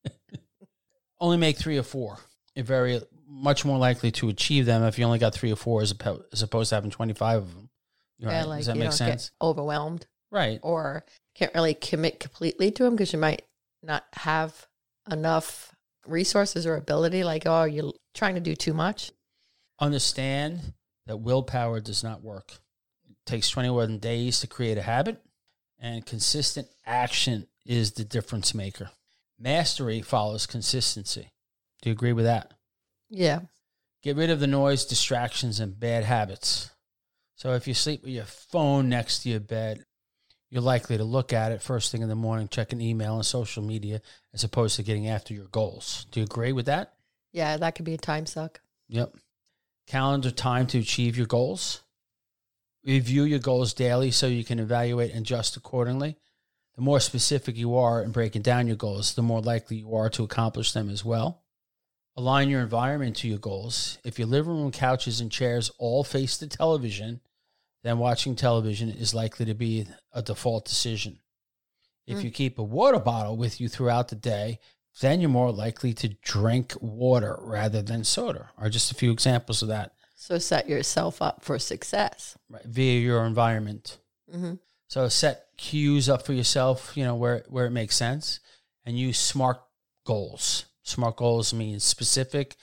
only 1.19 1.37
make 1.37 1.57
three 1.57 1.77
or 1.77 1.83
four. 1.83 2.17
You're 2.55 2.65
very 2.65 3.01
much 3.27 3.63
more 3.65 3.77
likely 3.77 4.11
to 4.11 4.27
achieve 4.29 4.65
them 4.65 4.83
if 4.83 4.99
you 4.99 5.05
only 5.05 5.19
got 5.19 5.33
three 5.33 5.51
or 5.53 5.55
four 5.55 5.81
as, 5.81 5.93
oppo- 5.93 6.23
as 6.33 6.41
opposed 6.41 6.69
to 6.69 6.75
having 6.75 6.91
25 6.91 7.37
of 7.43 7.55
them. 7.55 7.69
Yeah, 8.19 8.27
Right. 8.39 8.47
like 8.47 8.59
Does 8.59 8.65
that 8.67 8.75
you 8.75 8.79
make 8.81 8.89
don't 8.89 8.97
sense? 8.97 9.29
get 9.29 9.45
overwhelmed 9.47 10.05
Right. 10.31 10.59
or 10.63 11.05
can't 11.35 11.53
really 11.55 11.73
commit 11.73 12.19
completely 12.19 12.71
to 12.71 12.83
them 12.83 12.95
because 12.95 13.13
you 13.13 13.19
might 13.19 13.43
not 13.81 14.03
have 14.13 14.67
enough 15.09 15.73
resources 16.05 16.65
or 16.67 16.75
ability. 16.75 17.23
Like, 17.23 17.43
oh, 17.45 17.63
you're 17.63 17.93
trying 18.13 18.35
to 18.35 18.41
do 18.41 18.53
too 18.55 18.73
much. 18.73 19.11
Understand 19.79 20.73
that 21.05 21.17
willpower 21.17 21.79
does 21.79 22.03
not 22.03 22.23
work. 22.23 22.51
It 23.09 23.15
takes 23.25 23.49
21 23.49 23.99
days 23.99 24.39
to 24.39 24.47
create 24.47 24.77
a 24.77 24.83
habit, 24.83 25.21
and 25.79 26.05
consistent 26.05 26.67
action 26.85 27.47
is 27.65 27.91
the 27.91 28.05
difference 28.05 28.53
maker. 28.53 28.89
Mastery 29.39 30.01
follows 30.01 30.45
consistency. 30.45 31.31
Do 31.81 31.89
you 31.89 31.93
agree 31.93 32.13
with 32.13 32.25
that? 32.25 32.53
Yeah. 33.09 33.41
Get 34.01 34.15
rid 34.15 34.29
of 34.29 34.39
the 34.39 34.47
noise, 34.47 34.85
distractions, 34.85 35.59
and 35.59 35.79
bad 35.79 36.03
habits. 36.03 36.71
So 37.35 37.53
if 37.53 37.67
you 37.67 37.73
sleep 37.73 38.03
with 38.03 38.11
your 38.11 38.25
phone 38.25 38.89
next 38.89 39.23
to 39.23 39.29
your 39.29 39.39
bed, 39.39 39.83
you're 40.49 40.61
likely 40.61 40.97
to 40.97 41.03
look 41.03 41.33
at 41.33 41.51
it 41.51 41.61
first 41.61 41.91
thing 41.91 42.03
in 42.03 42.09
the 42.09 42.15
morning, 42.15 42.47
check 42.47 42.73
an 42.73 42.81
email 42.81 43.15
and 43.15 43.25
social 43.25 43.63
media, 43.63 44.01
as 44.33 44.43
opposed 44.43 44.75
to 44.75 44.83
getting 44.83 45.07
after 45.07 45.33
your 45.33 45.47
goals. 45.47 46.05
Do 46.11 46.19
you 46.19 46.25
agree 46.25 46.51
with 46.51 46.67
that? 46.67 46.93
Yeah, 47.31 47.57
that 47.57 47.75
could 47.75 47.85
be 47.85 47.95
a 47.95 47.97
time 47.97 48.25
suck. 48.25 48.61
Yep. 48.89 49.15
Calendar 49.87 50.31
time 50.31 50.67
to 50.67 50.79
achieve 50.79 51.17
your 51.17 51.27
goals. 51.27 51.81
Review 52.85 53.23
your 53.23 53.39
goals 53.39 53.73
daily 53.73 54.11
so 54.11 54.27
you 54.27 54.43
can 54.43 54.59
evaluate 54.59 55.11
and 55.11 55.21
adjust 55.21 55.55
accordingly. 55.57 56.17
The 56.75 56.81
more 56.81 56.99
specific 56.99 57.55
you 57.55 57.75
are 57.75 58.01
in 58.01 58.11
breaking 58.11 58.41
down 58.41 58.67
your 58.67 58.75
goals, 58.75 59.13
the 59.13 59.21
more 59.21 59.41
likely 59.41 59.77
you 59.77 59.93
are 59.95 60.09
to 60.11 60.23
accomplish 60.23 60.71
them 60.73 60.89
as 60.89 61.05
well. 61.05 61.43
Align 62.15 62.49
your 62.49 62.61
environment 62.61 63.15
to 63.17 63.27
your 63.27 63.37
goals. 63.39 63.97
If 64.03 64.19
your 64.19 64.27
living 64.27 64.51
room 64.53 64.71
couches 64.71 65.19
and 65.19 65.31
chairs 65.31 65.71
all 65.77 66.03
face 66.03 66.37
the 66.37 66.47
television, 66.47 67.21
then 67.83 67.99
watching 67.99 68.35
television 68.35 68.89
is 68.89 69.13
likely 69.13 69.45
to 69.45 69.53
be 69.53 69.87
a 70.11 70.21
default 70.21 70.65
decision. 70.65 71.19
If 72.05 72.19
Mm. 72.19 72.23
you 72.23 72.31
keep 72.31 72.59
a 72.59 72.63
water 72.63 72.99
bottle 72.99 73.37
with 73.37 73.61
you 73.61 73.69
throughout 73.69 74.09
the 74.09 74.15
day, 74.15 74.59
then 75.01 75.19
you're 75.21 75.29
more 75.29 75.51
likely 75.51 75.93
to 75.93 76.09
drink 76.21 76.73
water 76.81 77.37
rather 77.41 77.81
than 77.81 78.03
soda. 78.03 78.49
Are 78.57 78.69
just 78.69 78.91
a 78.91 78.95
few 78.95 79.11
examples 79.11 79.61
of 79.61 79.67
that 79.69 79.93
So 80.15 80.37
set 80.37 80.69
yourself 80.69 81.21
up 81.21 81.43
for 81.43 81.57
success. 81.59 82.37
right, 82.49 82.63
via 82.65 82.99
your 82.99 83.25
environment. 83.25 83.97
hmm 84.31 84.55
So 84.87 85.07
set 85.09 85.47
cues 85.57 86.09
up 86.09 86.25
for 86.25 86.33
yourself, 86.33 86.93
you 86.95 87.03
know, 87.03 87.15
where 87.15 87.43
where 87.49 87.65
it 87.65 87.71
makes 87.71 87.95
sense, 87.95 88.39
and 88.85 88.97
use 88.97 89.17
smart 89.19 89.61
goals. 90.05 90.65
Smart 90.83 91.15
goals 91.15 91.53
means 91.53 91.83
specific, 91.83 92.55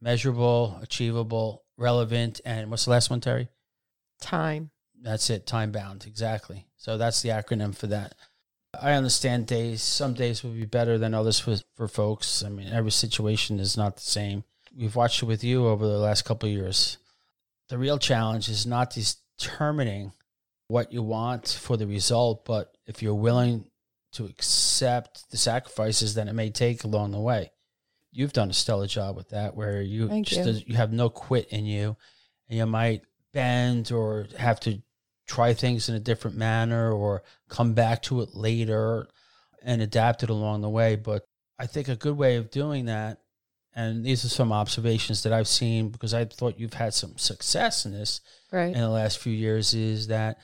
measurable, 0.00 0.78
achievable, 0.82 1.64
relevant, 1.76 2.40
and 2.44 2.70
what's 2.70 2.84
the 2.84 2.90
last 2.90 3.10
one, 3.10 3.20
Terry? 3.20 3.48
Time. 4.20 4.70
That's 5.00 5.30
it, 5.30 5.46
time 5.46 5.72
bound. 5.72 6.04
Exactly. 6.06 6.66
So 6.76 6.98
that's 6.98 7.22
the 7.22 7.30
acronym 7.30 7.74
for 7.74 7.86
that. 7.86 8.14
I 8.78 8.92
understand 8.92 9.46
days. 9.46 9.82
Some 9.82 10.14
days 10.14 10.42
will 10.42 10.52
be 10.52 10.64
better 10.64 10.98
than 10.98 11.14
others 11.14 11.38
for, 11.40 11.56
for 11.76 11.88
folks. 11.88 12.44
I 12.44 12.48
mean, 12.48 12.68
every 12.68 12.90
situation 12.90 13.58
is 13.58 13.76
not 13.76 13.96
the 13.96 14.02
same. 14.02 14.44
We've 14.76 14.94
watched 14.94 15.22
it 15.22 15.26
with 15.26 15.42
you 15.42 15.66
over 15.66 15.86
the 15.86 15.98
last 15.98 16.24
couple 16.24 16.48
of 16.48 16.54
years. 16.54 16.98
The 17.68 17.78
real 17.78 17.98
challenge 17.98 18.48
is 18.48 18.66
not 18.66 18.96
determining 19.38 20.12
what 20.68 20.92
you 20.92 21.02
want 21.02 21.48
for 21.48 21.76
the 21.76 21.86
result, 21.86 22.44
but 22.44 22.76
if 22.86 23.02
you're 23.02 23.14
willing 23.14 23.64
to 24.12 24.24
accept 24.24 25.30
the 25.30 25.36
sacrifices 25.36 26.14
that 26.14 26.28
it 26.28 26.32
may 26.32 26.50
take 26.50 26.84
along 26.84 27.12
the 27.12 27.20
way. 27.20 27.52
You've 28.12 28.32
done 28.32 28.50
a 28.50 28.54
stellar 28.54 28.88
job 28.88 29.16
with 29.16 29.30
that, 29.30 29.54
where 29.54 29.80
you 29.80 30.08
Thank 30.08 30.26
just 30.26 30.66
you. 30.66 30.72
you 30.72 30.76
have 30.76 30.92
no 30.92 31.08
quit 31.08 31.48
in 31.50 31.64
you, 31.64 31.96
and 32.48 32.58
you 32.58 32.66
might 32.66 33.02
bend 33.32 33.92
or 33.92 34.26
have 34.36 34.58
to 34.60 34.82
try 35.30 35.54
things 35.54 35.88
in 35.88 35.94
a 35.94 36.00
different 36.00 36.36
manner 36.36 36.92
or 36.92 37.22
come 37.48 37.72
back 37.72 38.02
to 38.02 38.20
it 38.20 38.34
later 38.34 39.06
and 39.62 39.80
adapt 39.80 40.24
it 40.24 40.30
along 40.30 40.60
the 40.60 40.68
way. 40.68 40.96
But 40.96 41.24
I 41.56 41.66
think 41.66 41.86
a 41.86 41.94
good 41.94 42.16
way 42.16 42.34
of 42.36 42.50
doing 42.50 42.86
that, 42.86 43.18
and 43.72 44.04
these 44.04 44.24
are 44.24 44.28
some 44.28 44.52
observations 44.52 45.22
that 45.22 45.32
I've 45.32 45.46
seen 45.46 45.90
because 45.90 46.12
I 46.12 46.24
thought 46.24 46.58
you've 46.58 46.74
had 46.74 46.94
some 46.94 47.16
success 47.16 47.86
in 47.86 47.92
this 47.92 48.20
Right. 48.50 48.74
in 48.74 48.80
the 48.80 48.88
last 48.88 49.18
few 49.18 49.32
years, 49.32 49.72
is 49.72 50.08
that 50.08 50.38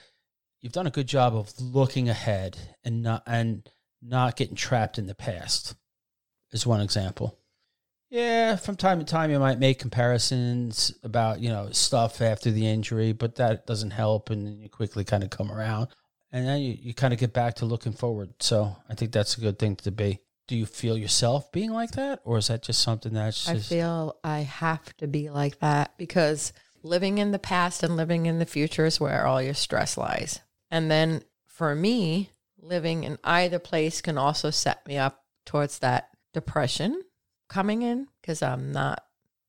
you've 0.60 0.72
done 0.72 0.86
a 0.86 0.92
good 0.92 1.08
job 1.08 1.34
of 1.34 1.52
looking 1.60 2.08
ahead 2.08 2.56
and 2.84 3.02
not 3.02 3.24
and 3.26 3.68
not 4.00 4.36
getting 4.36 4.54
trapped 4.54 4.98
in 4.98 5.06
the 5.06 5.14
past. 5.16 5.74
Is 6.52 6.64
one 6.64 6.80
example. 6.80 7.36
Yeah, 8.08 8.56
from 8.56 8.76
time 8.76 9.00
to 9.00 9.04
time 9.04 9.30
you 9.30 9.38
might 9.38 9.58
make 9.58 9.78
comparisons 9.78 10.94
about, 11.02 11.40
you 11.40 11.48
know, 11.48 11.70
stuff 11.72 12.20
after 12.20 12.50
the 12.50 12.66
injury, 12.66 13.12
but 13.12 13.36
that 13.36 13.66
doesn't 13.66 13.90
help 13.90 14.30
and 14.30 14.46
then 14.46 14.60
you 14.60 14.68
quickly 14.68 15.04
kind 15.04 15.24
of 15.24 15.30
come 15.30 15.50
around. 15.50 15.88
And 16.32 16.46
then 16.46 16.60
you, 16.60 16.76
you 16.80 16.94
kind 16.94 17.12
of 17.12 17.18
get 17.18 17.32
back 17.32 17.54
to 17.56 17.66
looking 17.66 17.92
forward. 17.92 18.34
So 18.40 18.76
I 18.88 18.94
think 18.94 19.12
that's 19.12 19.36
a 19.36 19.40
good 19.40 19.58
thing 19.58 19.76
to 19.76 19.90
be. 19.90 20.20
Do 20.46 20.56
you 20.56 20.66
feel 20.66 20.96
yourself 20.96 21.50
being 21.50 21.72
like 21.72 21.92
that? 21.92 22.20
Or 22.24 22.38
is 22.38 22.48
that 22.48 22.62
just 22.62 22.80
something 22.80 23.12
that's 23.12 23.48
I 23.48 23.54
just 23.54 23.68
feel 23.68 24.16
I 24.22 24.40
have 24.40 24.96
to 24.98 25.08
be 25.08 25.28
like 25.30 25.58
that 25.58 25.96
because 25.98 26.52
living 26.84 27.18
in 27.18 27.32
the 27.32 27.38
past 27.38 27.82
and 27.82 27.96
living 27.96 28.26
in 28.26 28.38
the 28.38 28.46
future 28.46 28.86
is 28.86 29.00
where 29.00 29.26
all 29.26 29.42
your 29.42 29.54
stress 29.54 29.96
lies. 29.96 30.40
And 30.70 30.88
then 30.88 31.24
for 31.46 31.74
me, 31.74 32.30
living 32.60 33.02
in 33.02 33.18
either 33.24 33.58
place 33.58 34.00
can 34.00 34.16
also 34.18 34.50
set 34.50 34.86
me 34.86 34.96
up 34.96 35.24
towards 35.44 35.80
that 35.80 36.10
depression 36.32 37.02
coming 37.48 37.82
in 37.82 38.08
because 38.20 38.42
I'm 38.42 38.72
not 38.72 39.02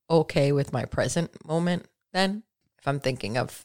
okay 0.10 0.52
with 0.52 0.74
my 0.74 0.86
present 0.86 1.32
moment 1.46 1.88
then. 2.14 2.44
If 2.80 2.88
I'm 2.88 3.00
thinking 3.00 3.38
of 3.38 3.64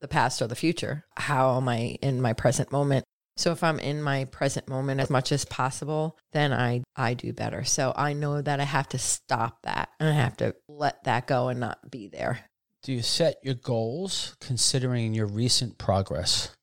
the 0.00 0.08
past 0.08 0.40
or 0.42 0.46
the 0.46 0.54
future, 0.54 1.04
how 1.16 1.56
am 1.56 1.68
I 1.68 1.98
in 2.02 2.20
my 2.20 2.32
present 2.32 2.70
moment? 2.72 3.04
So 3.36 3.52
if 3.52 3.64
I'm 3.64 3.78
in 3.78 4.02
my 4.02 4.26
present 4.26 4.68
moment 4.68 5.00
as 5.00 5.08
much 5.08 5.32
as 5.32 5.44
possible, 5.46 6.18
then 6.32 6.52
I 6.52 6.82
I 6.94 7.14
do 7.14 7.32
better. 7.32 7.64
So 7.64 7.92
I 7.96 8.12
know 8.12 8.42
that 8.42 8.60
I 8.60 8.64
have 8.64 8.88
to 8.90 8.98
stop 8.98 9.62
that 9.62 9.88
and 9.98 10.08
I 10.08 10.12
have 10.12 10.36
to 10.38 10.54
let 10.68 11.04
that 11.04 11.26
go 11.26 11.48
and 11.48 11.58
not 11.60 11.90
be 11.90 12.08
there. 12.08 12.40
do 12.82 12.92
you 12.92 13.02
set 13.02 13.36
your 13.42 13.54
goals 13.54 14.36
considering 14.40 15.14
your 15.14 15.26
recent 15.26 15.78
progress? 15.78 16.54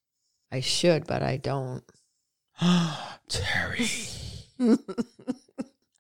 I 0.52 0.62
should, 0.62 1.08
but 1.08 1.22
I 1.24 1.38
don't. 1.38 1.84
Terry. 3.28 3.88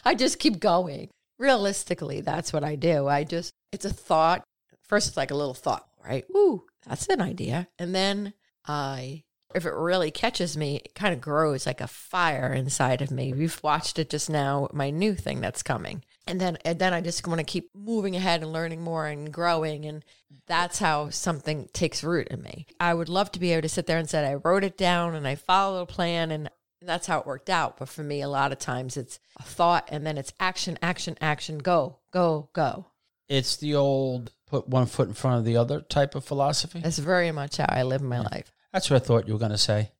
I 0.07 0.15
just 0.15 0.39
keep 0.39 0.61
going. 0.61 1.09
Realistically, 1.37 2.21
that's 2.21 2.53
what 2.53 2.63
I 2.63 2.75
do. 2.75 3.09
I 3.09 3.25
just 3.25 3.51
it's 3.73 3.83
a 3.83 3.89
thought. 3.89 4.41
First 4.83 5.09
it's 5.09 5.17
like 5.17 5.31
a 5.31 5.35
little 5.35 5.53
thought, 5.53 5.85
right? 6.01 6.23
Ooh, 6.33 6.63
that's 6.87 7.07
an 7.07 7.19
idea. 7.19 7.67
And 7.77 7.93
then 7.93 8.33
I 8.65 9.23
if 9.53 9.65
it 9.65 9.73
really 9.73 10.09
catches 10.09 10.55
me, 10.55 10.77
it 10.77 10.95
kind 10.95 11.13
of 11.13 11.19
grows 11.19 11.65
like 11.65 11.81
a 11.81 11.87
fire 11.87 12.53
inside 12.53 13.01
of 13.01 13.11
me. 13.11 13.33
We've 13.33 13.61
watched 13.61 13.99
it 13.99 14.09
just 14.09 14.29
now, 14.29 14.69
my 14.71 14.91
new 14.91 15.13
thing 15.13 15.41
that's 15.41 15.61
coming. 15.61 16.05
And 16.25 16.39
then 16.39 16.57
and 16.63 16.79
then 16.79 16.93
I 16.93 17.01
just 17.01 17.27
want 17.27 17.39
to 17.39 17.45
keep 17.45 17.69
moving 17.75 18.15
ahead 18.15 18.41
and 18.41 18.53
learning 18.53 18.81
more 18.81 19.07
and 19.07 19.29
growing 19.29 19.83
and 19.85 20.05
that's 20.47 20.79
how 20.79 21.09
something 21.09 21.67
takes 21.73 22.01
root 22.01 22.29
in 22.29 22.41
me. 22.41 22.65
I 22.79 22.93
would 22.93 23.09
love 23.09 23.29
to 23.33 23.39
be 23.41 23.51
able 23.51 23.63
to 23.63 23.69
sit 23.69 23.87
there 23.87 23.97
and 23.97 24.09
say 24.09 24.25
I 24.25 24.35
wrote 24.35 24.63
it 24.63 24.77
down 24.77 25.15
and 25.15 25.27
I 25.27 25.35
followed 25.35 25.81
a 25.81 25.85
plan 25.85 26.31
and 26.31 26.49
that's 26.81 27.07
how 27.07 27.19
it 27.19 27.25
worked 27.25 27.49
out. 27.49 27.77
But 27.77 27.89
for 27.89 28.03
me, 28.03 28.21
a 28.21 28.29
lot 28.29 28.51
of 28.51 28.59
times 28.59 28.97
it's 28.97 29.19
a 29.37 29.43
thought 29.43 29.89
and 29.91 30.05
then 30.05 30.17
it's 30.17 30.33
action, 30.39 30.77
action, 30.81 31.17
action, 31.21 31.57
go, 31.57 31.99
go, 32.11 32.49
go. 32.53 32.87
It's 33.29 33.57
the 33.57 33.75
old 33.75 34.31
put 34.47 34.67
one 34.67 34.85
foot 34.85 35.07
in 35.07 35.13
front 35.13 35.39
of 35.39 35.45
the 35.45 35.57
other 35.57 35.81
type 35.81 36.15
of 36.15 36.23
philosophy. 36.23 36.79
That's 36.79 36.99
very 36.99 37.31
much 37.31 37.57
how 37.57 37.65
I 37.67 37.83
live 37.83 38.01
my 38.01 38.19
life. 38.19 38.51
That's 38.71 38.89
what 38.89 39.01
I 39.01 39.05
thought 39.05 39.27
you 39.27 39.33
were 39.33 39.39
going 39.39 39.51
to 39.51 39.57
say. 39.57 39.91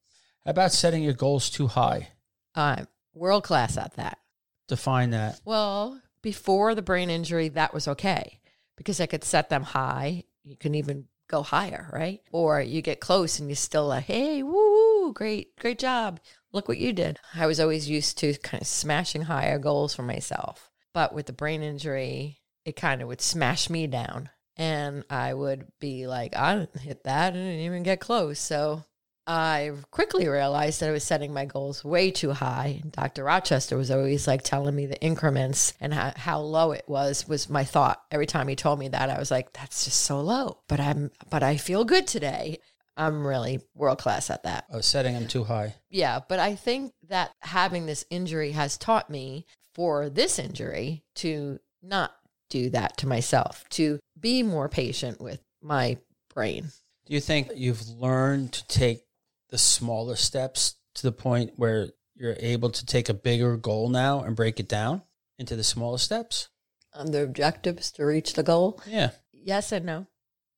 How 0.46 0.52
about 0.52 0.72
setting 0.72 1.04
your 1.04 1.14
goals 1.14 1.50
too 1.50 1.68
high? 1.68 2.10
I'm 2.56 2.88
world 3.14 3.44
class 3.44 3.78
at 3.78 3.96
that. 3.96 4.20
Define 4.68 5.12
that. 5.12 5.42
Well, 5.46 6.02
before 6.22 6.76
the 6.76 6.82
brain 6.82 7.10
injury, 7.10 7.50
that 7.50 7.74
was 7.74 7.88
okay 7.88 8.40
because 8.76 9.02
I 9.02 9.06
could 9.06 9.24
set 9.24 9.50
them 9.50 9.64
high. 9.64 10.24
You 10.44 10.56
can 10.56 10.76
even 10.76 11.06
go 11.28 11.44
higher, 11.44 11.90
right? 11.92 12.22
Or 12.32 12.62
you 12.62 12.82
get 12.82 13.00
close 13.00 13.40
and 13.40 13.50
you're 13.50 13.56
still 13.56 13.88
like, 13.88 14.06
hey, 14.06 14.44
woo, 14.44 14.97
great, 15.12 15.56
great 15.58 15.80
job. 15.80 16.20
Look 16.52 16.68
what 16.68 16.78
you 16.78 16.94
did. 16.94 17.20
I 17.36 17.48
was 17.48 17.60
always 17.60 17.90
used 17.90 18.18
to 18.20 18.34
kind 18.36 18.62
of 18.62 18.68
smashing 18.68 19.24
higher 19.24 19.60
goals 19.60 19.94
for 19.94 20.04
myself. 20.04 20.70
But 20.94 21.14
with 21.14 21.26
the 21.26 21.34
brain 21.34 21.62
injury, 21.62 22.40
it 22.66 22.76
kind 22.76 23.02
of 23.02 23.08
would 23.08 23.22
smash 23.22 23.70
me 23.70 23.88
down. 23.88 24.30
And 24.56 25.04
I 25.10 25.34
would 25.34 25.68
be 25.80 26.08
like, 26.08 26.36
I 26.36 26.56
didn't 26.56 26.82
hit 26.82 27.04
that. 27.04 27.34
I 27.34 27.36
didn't 27.36 27.60
even 27.60 27.84
get 27.84 28.00
close. 28.00 28.40
So 28.40 28.84
I 29.28 29.74
quickly 29.92 30.28
realized 30.30 30.80
that 30.80 30.90
I 30.90 30.94
was 30.94 31.04
setting 31.04 31.34
my 31.34 31.44
goals 31.44 31.84
way 31.84 32.12
too 32.12 32.32
high. 32.32 32.82
Dr. 32.90 33.26
Rochester 33.26 33.76
was 33.76 33.92
always 33.92 34.26
like 34.26 34.42
telling 34.42 34.74
me 34.74 34.86
the 34.86 35.00
increments 35.02 35.74
and 35.82 35.94
how, 35.94 36.14
how 36.16 36.40
low 36.40 36.72
it 36.72 36.86
was 36.88 37.28
was 37.28 37.50
my 37.50 37.66
thought. 37.66 38.02
Every 38.10 38.26
time 38.26 38.48
he 38.48 38.56
told 38.56 38.80
me 38.80 38.88
that, 38.88 39.10
I 39.10 39.20
was 39.20 39.30
like, 39.30 39.52
that's 39.52 39.84
just 39.84 40.00
so 40.00 40.22
low. 40.22 40.60
But 40.70 40.80
I'm 40.80 41.12
but 41.30 41.44
I 41.44 41.58
feel 41.58 41.84
good 41.84 42.08
today. 42.08 42.60
I'm 42.98 43.26
really 43.26 43.62
world 43.76 44.00
class 44.00 44.30
at 44.30 44.44
that. 44.44 44.66
Uh, 44.72 44.82
setting 44.82 45.14
them 45.14 45.28
too 45.28 45.44
high. 45.44 45.76
Yeah, 45.90 46.20
but 46.28 46.40
I 46.40 46.56
think 46.56 46.92
that 47.08 47.32
having 47.42 47.86
this 47.86 48.04
injury 48.10 48.52
has 48.52 48.78
taught 48.78 49.10
me 49.10 49.46
for 49.76 50.10
this 50.10 50.40
injury 50.40 51.04
to 51.16 51.60
not 51.84 52.16
do 52.50 52.70
that 52.72 52.98
to 52.98 53.08
myself, 53.08 53.64
to 53.70 54.00
be 54.20 54.42
more 54.42 54.68
patient 54.68 55.22
with 55.22 55.42
my 55.62 55.98
brain. 56.34 56.72
Do 57.06 57.14
you 57.14 57.22
think 57.22 57.52
you've 57.56 57.88
learned 57.88 58.54
to 58.54 58.68
take 58.68 59.04
the 59.50 59.58
smaller 59.58 60.16
steps 60.16 60.76
to 60.96 61.04
the 61.04 61.12
point 61.12 61.54
where 61.56 61.90
you're 62.16 62.36
able 62.40 62.72
to 62.72 62.86
take 62.86 63.10
a 63.10 63.14
bigger 63.14 63.56
goal 63.56 63.90
now 63.90 64.22
and 64.22 64.36
break 64.36 64.60
it 64.60 64.68
down 64.68 65.04
into 65.38 65.56
the 65.56 65.64
smaller 65.64 66.00
steps? 66.00 66.50
Um, 66.94 67.08
the 67.08 67.24
objectives 67.24 67.92
to 67.94 68.06
reach 68.06 68.34
the 68.34 68.44
goal. 68.44 68.82
Yeah. 68.88 69.12
Yes 69.32 69.72
and 69.72 69.86
no. 69.86 70.08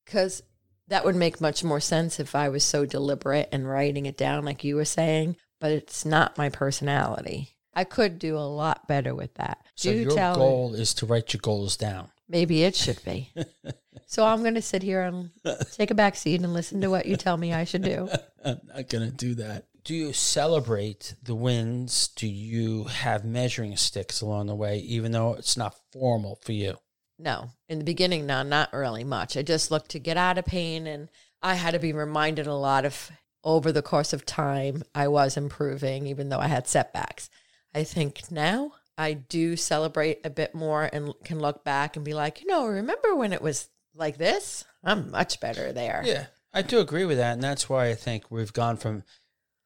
Because 0.04 0.42
that 0.90 1.04
would 1.04 1.16
make 1.16 1.40
much 1.40 1.64
more 1.64 1.80
sense 1.80 2.20
if 2.20 2.34
I 2.34 2.48
was 2.48 2.64
so 2.64 2.84
deliberate 2.84 3.48
and 3.52 3.68
writing 3.68 4.06
it 4.06 4.16
down, 4.16 4.44
like 4.44 4.64
you 4.64 4.76
were 4.76 4.84
saying, 4.84 5.36
but 5.60 5.70
it's 5.70 6.04
not 6.04 6.36
my 6.36 6.48
personality. 6.48 7.50
I 7.72 7.84
could 7.84 8.18
do 8.18 8.36
a 8.36 8.40
lot 8.40 8.88
better 8.88 9.14
with 9.14 9.34
that. 9.34 9.64
So 9.76 9.92
Do 9.92 9.98
your 9.98 10.10
tell 10.10 10.34
me. 10.34 10.38
goal 10.40 10.74
is 10.74 10.92
to 10.94 11.06
write 11.06 11.32
your 11.32 11.40
goals 11.40 11.76
down. 11.76 12.10
Maybe 12.28 12.64
it 12.64 12.74
should 12.74 13.02
be. 13.04 13.30
so 14.06 14.26
I'm 14.26 14.40
going 14.40 14.54
to 14.54 14.62
sit 14.62 14.82
here 14.82 15.02
and 15.02 15.30
take 15.72 15.90
a 15.92 15.94
back 15.94 16.16
seat 16.16 16.42
and 16.42 16.52
listen 16.52 16.80
to 16.80 16.90
what 16.90 17.06
you 17.06 17.16
tell 17.16 17.36
me 17.36 17.54
I 17.54 17.64
should 17.64 17.82
do. 17.82 18.08
I'm 18.44 18.60
not 18.66 18.88
going 18.88 19.08
to 19.08 19.16
do 19.16 19.36
that. 19.36 19.66
Do 19.84 19.94
you 19.94 20.12
celebrate 20.12 21.14
the 21.22 21.34
wins? 21.34 22.08
Do 22.16 22.26
you 22.26 22.84
have 22.84 23.24
measuring 23.24 23.76
sticks 23.76 24.20
along 24.20 24.48
the 24.48 24.54
way, 24.54 24.78
even 24.78 25.12
though 25.12 25.34
it's 25.34 25.56
not 25.56 25.76
formal 25.92 26.38
for 26.42 26.52
you? 26.52 26.76
No, 27.20 27.50
in 27.68 27.78
the 27.78 27.84
beginning, 27.84 28.26
no, 28.26 28.42
not 28.42 28.72
really 28.72 29.04
much. 29.04 29.36
I 29.36 29.42
just 29.42 29.70
looked 29.70 29.90
to 29.90 29.98
get 29.98 30.16
out 30.16 30.38
of 30.38 30.46
pain, 30.46 30.86
and 30.86 31.08
I 31.42 31.54
had 31.54 31.72
to 31.72 31.78
be 31.78 31.92
reminded 31.92 32.46
a 32.46 32.54
lot 32.54 32.84
of 32.84 33.10
over 33.44 33.72
the 33.72 33.82
course 33.82 34.12
of 34.12 34.26
time, 34.26 34.82
I 34.94 35.08
was 35.08 35.36
improving, 35.36 36.06
even 36.06 36.28
though 36.28 36.38
I 36.38 36.48
had 36.48 36.68
setbacks. 36.68 37.30
I 37.74 37.84
think 37.84 38.30
now 38.30 38.72
I 38.98 39.14
do 39.14 39.56
celebrate 39.56 40.20
a 40.24 40.30
bit 40.30 40.54
more 40.54 40.90
and 40.92 41.14
can 41.24 41.38
look 41.38 41.64
back 41.64 41.96
and 41.96 42.04
be 42.04 42.14
like, 42.14 42.40
you 42.40 42.46
know, 42.46 42.66
remember 42.66 43.14
when 43.14 43.32
it 43.32 43.42
was 43.42 43.68
like 43.94 44.18
this? 44.18 44.64
I'm 44.84 45.10
much 45.10 45.40
better 45.40 45.72
there. 45.72 46.02
Yeah, 46.04 46.26
I 46.52 46.62
do 46.62 46.80
agree 46.80 47.04
with 47.04 47.18
that. 47.18 47.34
And 47.34 47.42
that's 47.42 47.68
why 47.68 47.88
I 47.88 47.94
think 47.94 48.30
we've 48.30 48.52
gone 48.52 48.76
from 48.76 49.04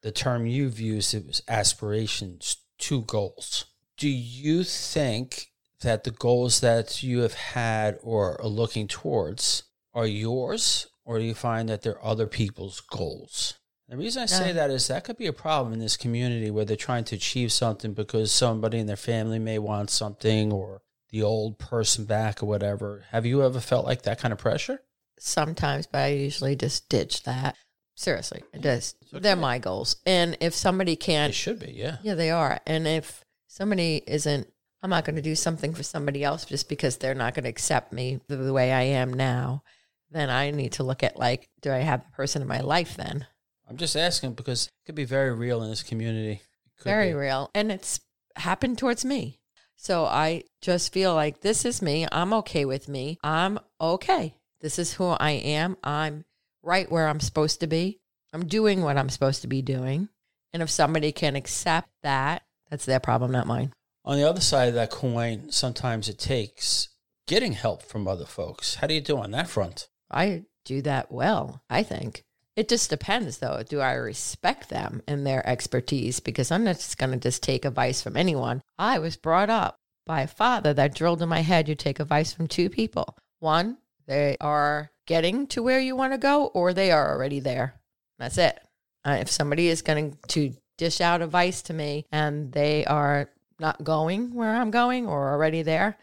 the 0.01 0.11
term 0.11 0.45
you've 0.45 0.79
used, 0.79 1.13
it 1.13 1.25
was 1.25 1.41
aspirations 1.47 2.57
to 2.77 3.01
goals. 3.01 3.65
Do 3.97 4.07
you 4.07 4.63
think 4.63 5.47
that 5.81 6.03
the 6.03 6.11
goals 6.11 6.61
that 6.61 7.03
you 7.03 7.19
have 7.19 7.33
had 7.33 7.99
or 8.01 8.39
are 8.41 8.47
looking 8.47 8.87
towards 8.87 9.63
are 9.93 10.07
yours, 10.07 10.87
or 11.05 11.19
do 11.19 11.25
you 11.25 11.33
find 11.33 11.69
that 11.69 11.81
they're 11.81 12.03
other 12.03 12.27
people's 12.27 12.81
goals? 12.81 13.55
The 13.87 13.97
reason 13.97 14.23
I 14.23 14.25
say 14.25 14.51
that 14.51 14.71
is 14.71 14.87
that 14.87 15.03
could 15.03 15.17
be 15.17 15.27
a 15.27 15.33
problem 15.33 15.71
in 15.71 15.79
this 15.79 15.95
community 15.95 16.49
where 16.49 16.65
they're 16.65 16.75
trying 16.75 17.03
to 17.05 17.15
achieve 17.15 17.51
something 17.51 17.93
because 17.93 18.31
somebody 18.31 18.79
in 18.79 18.87
their 18.87 18.95
family 18.95 19.37
may 19.37 19.59
want 19.59 19.91
something 19.91 20.51
or 20.51 20.81
the 21.11 21.21
old 21.21 21.59
person 21.59 22.05
back 22.05 22.41
or 22.41 22.47
whatever. 22.47 23.05
Have 23.11 23.27
you 23.27 23.43
ever 23.43 23.59
felt 23.59 23.85
like 23.85 24.01
that 24.01 24.19
kind 24.19 24.31
of 24.31 24.39
pressure? 24.39 24.81
Sometimes, 25.19 25.85
but 25.85 25.99
I 25.99 26.07
usually 26.07 26.55
just 26.55 26.89
ditch 26.89 27.23
that. 27.23 27.55
Seriously, 27.95 28.43
I 28.53 28.57
just 28.57 28.97
okay. 29.13 29.19
they're 29.19 29.35
my 29.35 29.59
goals. 29.59 29.97
And 30.05 30.35
if 30.41 30.53
somebody 30.53 30.95
can't, 30.95 31.33
should 31.33 31.59
be, 31.59 31.71
yeah. 31.71 31.97
yeah, 32.01 32.15
they 32.15 32.31
are. 32.31 32.59
And 32.65 32.87
if 32.87 33.23
somebody 33.47 34.01
isn't, 34.05 34.47
I'm 34.85 34.91
not 34.91 35.03
going 35.03 35.15
to 35.15 35.21
do 35.23 35.33
something 35.33 35.73
for 35.73 35.81
somebody 35.81 36.23
else 36.23 36.45
just 36.45 36.69
because 36.69 36.97
they're 36.97 37.15
not 37.15 37.33
going 37.33 37.45
to 37.45 37.49
accept 37.49 37.91
me 37.91 38.19
the, 38.27 38.35
the 38.35 38.53
way 38.53 38.71
I 38.71 38.83
am 38.83 39.11
now. 39.11 39.63
Then 40.11 40.29
I 40.29 40.51
need 40.51 40.73
to 40.73 40.83
look 40.83 41.01
at 41.01 41.17
like, 41.17 41.49
do 41.63 41.71
I 41.71 41.77
have 41.77 42.05
the 42.05 42.11
person 42.11 42.43
in 42.43 42.47
my 42.47 42.59
life 42.59 42.95
then? 42.95 43.25
I'm 43.67 43.77
just 43.77 43.95
asking 43.95 44.33
because 44.33 44.67
it 44.67 44.85
could 44.85 44.93
be 44.93 45.03
very 45.03 45.33
real 45.33 45.63
in 45.63 45.71
this 45.71 45.81
community. 45.81 46.33
It 46.33 46.77
could 46.77 46.83
very 46.83 47.07
be. 47.07 47.13
real. 47.15 47.49
And 47.55 47.71
it's 47.71 47.99
happened 48.35 48.77
towards 48.77 49.03
me. 49.03 49.39
So 49.75 50.05
i 50.05 50.43
just 50.61 50.93
feel 50.93 51.15
like 51.15 51.41
this 51.41 51.65
is 51.65 51.81
me. 51.81 52.05
I'm 52.11 52.31
okay 52.33 52.65
with 52.65 52.87
me. 52.87 53.17
I'm 53.23 53.57
okay. 53.81 54.35
This 54.61 54.77
is 54.77 54.93
who 54.93 55.05
i 55.07 55.31
am. 55.31 55.77
I'm 55.83 56.25
right 56.61 56.91
where 56.91 57.07
i'm 57.07 57.19
supposed 57.19 57.61
to 57.61 57.67
be. 57.67 58.01
I'm 58.33 58.45
doing 58.45 58.83
what 58.83 58.99
i'm 58.99 59.09
supposed 59.09 59.41
to 59.41 59.47
be 59.47 59.63
doing. 59.63 60.09
And 60.53 60.61
if 60.61 60.69
somebody 60.69 61.11
can 61.11 61.35
accept 61.35 61.89
that 62.03 62.43
that's 62.69 62.85
their 62.85 62.99
problem 62.99 63.31
not 63.31 63.47
mine 63.47 63.73
On 64.05 64.17
the 64.17 64.29
other 64.29 64.41
side 64.41 64.69
of 64.69 64.75
that 64.75 64.91
coin, 64.91 65.49
sometimes 65.51 66.07
it 66.07 66.19
takes 66.19 66.89
getting 67.27 67.53
help 67.53 67.81
from 67.81 68.07
other 68.07 68.25
folks. 68.25 68.75
How 68.75 68.85
do 68.85 68.93
you 68.93 69.01
do 69.01 69.17
on 69.17 69.31
that 69.31 69.49
front? 69.49 69.87
i 70.11 70.43
do 70.63 70.81
that 70.83 71.11
well 71.11 71.61
i 71.69 71.81
think. 71.81 72.23
It 72.55 72.69
just 72.69 72.89
depends 72.89 73.39
though. 73.39 73.63
Do 73.67 73.81
i 73.81 73.93
respect 73.93 74.69
them 74.69 75.01
and 75.07 75.25
their 75.25 75.47
expertise? 75.47 76.19
Because 76.19 76.51
i'm 76.51 76.63
not 76.63 76.75
just 76.75 76.99
going 76.99 77.11
to 77.11 77.17
just 77.17 77.41
take 77.41 77.65
advice 77.65 78.01
from 78.01 78.15
anyone. 78.15 78.61
I 78.77 78.99
was 78.99 79.17
brought 79.17 79.49
up 79.49 79.75
by 80.05 80.21
a 80.21 80.27
father 80.27 80.73
that 80.75 80.93
drilled 80.93 81.23
in 81.23 81.29
my 81.29 81.41
head 81.41 81.67
you 81.67 81.73
take 81.73 81.99
advice 81.99 82.31
from 82.31 82.47
two 82.47 82.69
people. 82.69 83.17
One 83.39 83.77
they 84.05 84.37
are 84.39 84.91
getting 85.07 85.47
to 85.47 85.63
where 85.63 85.79
you 85.79 85.95
want 85.95 86.13
to 86.13 86.19
go 86.19 86.45
or 86.47 86.73
they 86.73 86.91
are 86.91 87.11
already 87.11 87.39
there. 87.39 87.81
That's 88.19 88.37
it. 88.37 88.59
Uh, 89.03 89.17
if 89.19 89.31
somebody 89.31 89.67
is 89.67 89.81
going 89.81 90.19
to 90.27 90.53
dish 90.77 91.01
out 91.01 91.23
advice 91.23 91.63
to 91.63 91.73
me 91.73 92.05
and 92.11 92.51
they 92.51 92.85
are 92.85 93.29
not 93.59 93.83
going 93.83 94.33
where 94.33 94.55
i'm 94.55 94.71
going 94.71 95.07
or 95.07 95.31
already 95.31 95.61
there 95.61 95.97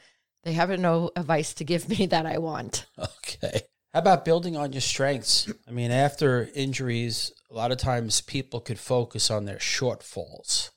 they 0.44 0.52
have 0.52 0.71
no 0.78 1.11
advice 1.16 1.54
to 1.54 1.64
give 1.64 1.88
me 1.99 2.06
that 2.06 2.26
i 2.26 2.38
want 2.38 2.87
Okay. 2.99 3.62
How 3.92 3.99
about 3.99 4.25
building 4.25 4.56
on 4.56 4.73
your 4.73 4.80
strengths? 4.80 5.52
I 5.68 5.71
mean, 5.71 5.90
after 5.90 6.49
injuries, 6.54 7.30
a 7.50 7.54
lot 7.54 7.73
of 7.73 7.78
times 7.78 8.23
people 8.23 8.61
could 8.61 8.78
focus 8.78 9.30
on 9.30 9.44
their 9.44 9.59
shortfalls. 9.59 10.71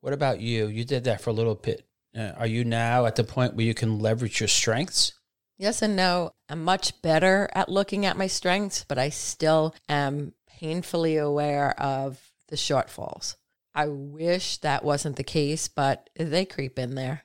What 0.00 0.12
about 0.12 0.40
you? 0.40 0.68
You 0.68 0.84
did 0.84 1.04
that 1.04 1.20
for 1.20 1.30
a 1.30 1.32
little 1.32 1.56
bit. 1.56 1.84
Uh, 2.16 2.32
are 2.38 2.46
you 2.46 2.64
now 2.64 3.04
at 3.04 3.16
the 3.16 3.24
point 3.24 3.54
where 3.54 3.66
you 3.66 3.74
can 3.74 3.98
leverage 3.98 4.40
your 4.40 4.48
strengths? 4.48 5.12
Yes 5.58 5.82
and 5.82 5.96
no. 5.96 6.30
I'm 6.48 6.62
much 6.62 7.02
better 7.02 7.48
at 7.52 7.68
looking 7.68 8.06
at 8.06 8.16
my 8.16 8.28
strengths, 8.28 8.84
but 8.86 8.98
I 8.98 9.08
still 9.08 9.74
am 9.88 10.32
painfully 10.46 11.16
aware 11.16 11.78
of 11.80 12.20
the 12.48 12.56
shortfalls. 12.56 13.34
I 13.76 13.88
wish 13.88 14.56
that 14.58 14.84
wasn't 14.84 15.16
the 15.16 15.22
case, 15.22 15.68
but 15.68 16.08
they 16.16 16.46
creep 16.46 16.78
in 16.78 16.94
there 16.94 17.24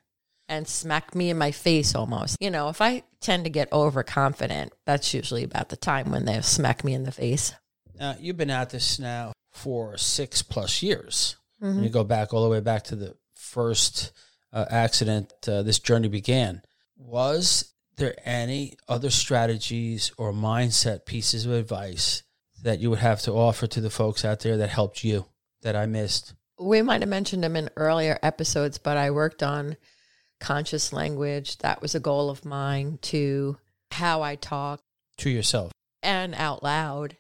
and 0.50 0.68
smack 0.68 1.16
me 1.16 1.30
in 1.30 1.38
my 1.38 1.52
face 1.52 1.96
almost. 1.96 2.36
You 2.42 2.50
know, 2.52 2.68
if 2.68 2.82
I 2.82 3.04
tend 3.22 3.46
to 3.46 3.50
get 3.50 3.72
overconfident, 3.72 4.74
that's 4.86 5.14
usually 5.14 5.46
about 5.46 5.70
the 5.70 5.78
time 5.78 6.12
when 6.12 6.26
they 6.26 6.42
smack 6.42 6.84
me 6.84 6.94
in 6.94 7.04
the 7.04 7.12
face. 7.14 7.54
Now, 7.98 8.18
you've 8.20 8.36
been 8.36 8.50
at 8.50 8.70
this 8.70 9.00
now 9.00 9.32
for 9.54 9.98
six 9.98 10.42
plus 10.42 10.84
years. 10.84 11.38
Mm-hmm. 11.64 11.84
You 11.84 11.90
go 11.90 12.04
back 12.04 12.34
all 12.34 12.44
the 12.44 12.50
way 12.50 12.60
back 12.60 12.84
to 12.86 12.98
the 12.98 13.16
first 13.34 14.12
uh, 14.52 14.66
accident 14.70 15.32
uh, 15.48 15.62
this 15.62 15.80
journey 15.80 16.10
began. 16.10 16.64
Was 16.98 17.74
there 17.96 18.16
any 18.26 18.76
other 18.90 19.10
strategies 19.10 20.12
or 20.18 20.34
mindset 20.34 21.06
pieces 21.06 21.46
of 21.46 21.54
advice 21.54 22.24
that 22.62 22.80
you 22.80 22.90
would 22.90 23.00
have 23.00 23.22
to 23.22 23.32
offer 23.32 23.68
to 23.68 23.80
the 23.80 23.90
folks 23.90 24.26
out 24.26 24.42
there 24.42 24.58
that 24.58 24.70
helped 24.70 25.06
you 25.06 25.28
that 25.62 25.78
I 25.78 25.86
missed? 25.86 26.34
We 26.62 26.82
might 26.84 27.02
have 27.02 27.10
mentioned 27.10 27.44
them 27.44 27.56
in 27.56 27.70
earlier 27.76 28.20
episodes, 28.22 28.78
but 28.78 28.96
I 28.96 29.10
worked 29.12 29.42
on 29.42 29.78
conscious 30.40 30.94
language. 30.94 31.58
That 31.60 31.82
was 31.82 31.96
a 31.96 32.00
goal 32.00 32.30
of 32.30 32.46
mine 32.46 33.00
to 33.04 33.58
how 33.92 34.22
I 34.22 34.36
talk 34.36 34.80
To 35.18 35.30
yourself. 35.30 35.72
and 36.04 36.36
out 36.36 36.62
loud 36.64 37.18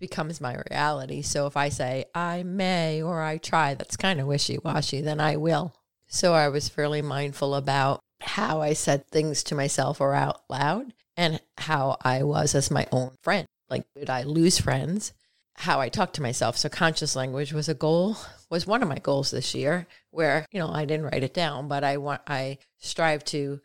becomes 0.00 0.40
my 0.40 0.56
reality. 0.70 1.22
So 1.22 1.46
if 1.46 1.56
I 1.56 1.68
say 1.68 2.04
I 2.14 2.42
may 2.42 3.02
or 3.02 3.20
I 3.22 3.38
try, 3.38 3.74
that's 3.74 3.96
kind 3.96 4.20
of 4.20 4.26
wishy 4.26 4.58
washy, 4.58 5.00
then 5.00 5.20
I 5.20 5.36
will. 5.36 5.74
So 6.08 6.34
I 6.34 6.48
was 6.48 6.68
fairly 6.68 7.02
mindful 7.02 7.54
about 7.54 8.00
how 8.20 8.60
I 8.60 8.72
said 8.74 9.08
things 9.08 9.42
to 9.44 9.54
myself 9.54 10.00
or 10.00 10.14
out 10.14 10.42
loud 10.48 10.92
and 11.16 11.40
how 11.58 11.96
I 12.02 12.22
was 12.22 12.54
as 12.54 12.70
my 12.70 12.86
own 12.92 13.12
friend. 13.22 13.46
Like, 13.68 13.84
did 13.96 14.10
I 14.10 14.22
lose 14.22 14.58
friends? 14.60 15.12
How 15.54 15.80
I 15.80 15.88
talk 15.88 16.14
to 16.14 16.22
myself. 16.22 16.56
So 16.56 16.68
conscious 16.68 17.14
language 17.14 17.52
was 17.52 17.68
a 17.68 17.74
goal, 17.74 18.16
was 18.50 18.66
one 18.66 18.82
of 18.82 18.88
my 18.88 18.98
goals 18.98 19.30
this 19.30 19.54
year 19.54 19.86
where, 20.10 20.46
you 20.50 20.58
know, 20.58 20.68
I 20.68 20.84
didn't 20.84 21.06
write 21.06 21.22
it 21.22 21.34
down, 21.34 21.68
but 21.68 21.84
I 21.84 21.98
want, 21.98 22.22
I 22.26 22.58
strive 22.78 23.24
to 23.26 23.60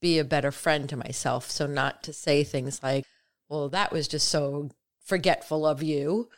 be 0.00 0.18
a 0.18 0.24
better 0.24 0.50
friend 0.50 0.88
to 0.88 0.96
myself. 0.96 1.50
So 1.50 1.66
not 1.66 2.02
to 2.04 2.12
say 2.12 2.42
things 2.42 2.82
like, 2.82 3.04
well, 3.48 3.68
that 3.68 3.92
was 3.92 4.08
just 4.08 4.28
so 4.28 4.70
forgetful 5.04 5.66
of 5.66 5.82
you. 5.82 6.28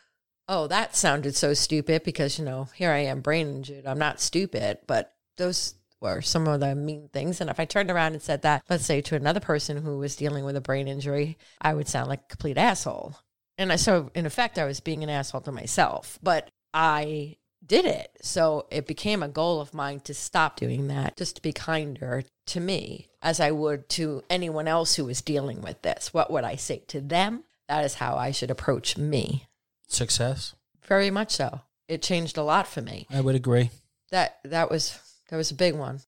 Oh, 0.47 0.67
that 0.67 0.97
sounded 0.97 1.37
so 1.37 1.55
stupid 1.55 2.03
because, 2.05 2.39
you 2.39 2.45
know, 2.45 2.69
here 2.75 2.91
I 2.91 3.01
am 3.01 3.21
brain 3.21 3.49
injured. 3.49 3.87
I'm 3.87 3.99
not 3.99 4.21
stupid, 4.21 4.79
but 4.87 5.13
those 5.37 5.75
were 6.01 6.23
some 6.23 6.47
of 6.47 6.61
the 6.61 6.75
mean 6.75 7.09
things. 7.13 7.41
And 7.41 7.51
if 7.51 7.59
I 7.61 7.65
turned 7.65 7.91
around 7.91 8.13
and 8.13 8.23
said 8.23 8.43
that, 8.43 8.63
let's 8.69 8.87
say 8.87 9.01
to 9.03 9.17
another 9.17 9.41
person 9.41 9.77
who 9.79 9.99
was 9.99 10.17
dealing 10.17 10.45
with 10.45 10.57
a 10.57 10.61
brain 10.61 10.89
injury, 10.89 11.39
I 11.61 11.75
would 11.75 11.89
sound 11.89 12.09
like 12.09 12.21
a 12.21 12.29
complete 12.29 12.59
asshole. 12.59 13.17
And 13.59 13.73
I, 13.73 13.77
so 13.77 14.11
in 14.15 14.25
effect, 14.25 14.57
I 14.59 14.65
was 14.65 14.81
being 14.81 15.03
an 15.03 15.11
asshole 15.11 15.41
to 15.43 15.53
myself, 15.53 16.19
but 16.23 16.49
I 16.73 17.37
did 17.67 17.85
it. 17.85 18.11
So 18.23 18.67
it 18.71 18.87
became 18.87 19.23
a 19.23 19.29
goal 19.29 19.61
of 19.61 19.75
mine 19.75 20.01
to 20.01 20.15
stop 20.15 20.57
doing 20.57 20.87
that, 20.89 21.17
just 21.17 21.37
to 21.37 21.43
be 21.43 21.53
kinder 21.53 22.23
to 22.47 22.61
me 22.61 23.09
as 23.21 23.41
I 23.41 23.51
would 23.51 23.89
to 23.91 24.23
anyone 24.31 24.69
else 24.69 24.95
who 24.95 25.05
was 25.05 25.21
dealing 25.21 25.61
with 25.61 25.83
this. 25.83 26.15
What 26.15 26.31
would 26.31 26.45
I 26.45 26.55
say 26.55 26.83
to 26.89 27.01
them? 27.01 27.43
That 27.69 27.85
is 27.85 27.95
how 27.95 28.15
I 28.17 28.31
should 28.31 28.51
approach 28.51 28.97
me. 28.97 29.49
Success? 29.89 30.55
Very 30.87 31.11
much 31.11 31.33
so. 31.33 31.61
It 31.89 32.01
changed 32.01 32.39
a 32.39 32.43
lot 32.43 32.67
for 32.67 32.81
me. 32.81 33.07
I 33.11 33.21
would 33.21 33.35
agree. 33.35 33.71
That 34.11 34.39
that 34.45 34.71
was 34.71 34.99
that 35.29 35.37
was 35.37 35.51
a 35.51 35.55
big 35.55 35.75
one. 35.75 36.01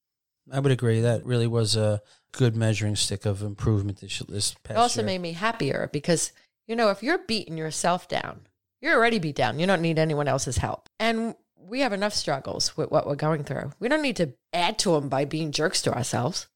I 0.51 0.61
would 0.61 0.73
agree. 0.73 1.01
That 1.01 1.27
really 1.27 1.47
was 1.47 1.77
a 1.77 2.01
good 2.33 2.57
measuring 2.57 2.97
stick 2.97 3.27
of 3.27 3.43
improvement 3.43 4.01
this, 4.01 4.21
this 4.21 4.55
past 4.63 4.77
It 4.77 4.81
also 4.81 5.01
year. 5.01 5.07
made 5.07 5.21
me 5.21 5.33
happier 5.33 5.91
because 5.93 6.33
you 6.71 6.77
know 6.77 6.91
if 6.91 7.03
you're 7.03 7.19
beating 7.19 7.59
yourself 7.59 8.07
down, 8.07 8.43
you're 8.81 8.95
already 8.95 9.19
beat 9.19 9.35
down. 9.35 9.59
You 9.59 9.67
don't 9.67 9.83
need 9.83 9.99
anyone 9.99 10.29
else's 10.29 10.59
help. 10.59 10.89
And 11.01 11.35
we 11.57 11.81
have 11.81 11.93
enough 11.93 12.15
struggles 12.15 12.77
with 12.77 12.93
what 12.93 13.09
we're 13.09 13.17
going 13.17 13.43
through. 13.43 13.73
We 13.81 13.89
don't 13.89 14.03
need 14.03 14.17
to 14.17 14.35
add 14.53 14.79
to 14.81 14.93
them 14.93 15.09
by 15.09 15.25
being 15.25 15.51
jerks 15.51 15.83
to 15.83 15.93
ourselves. 15.93 16.47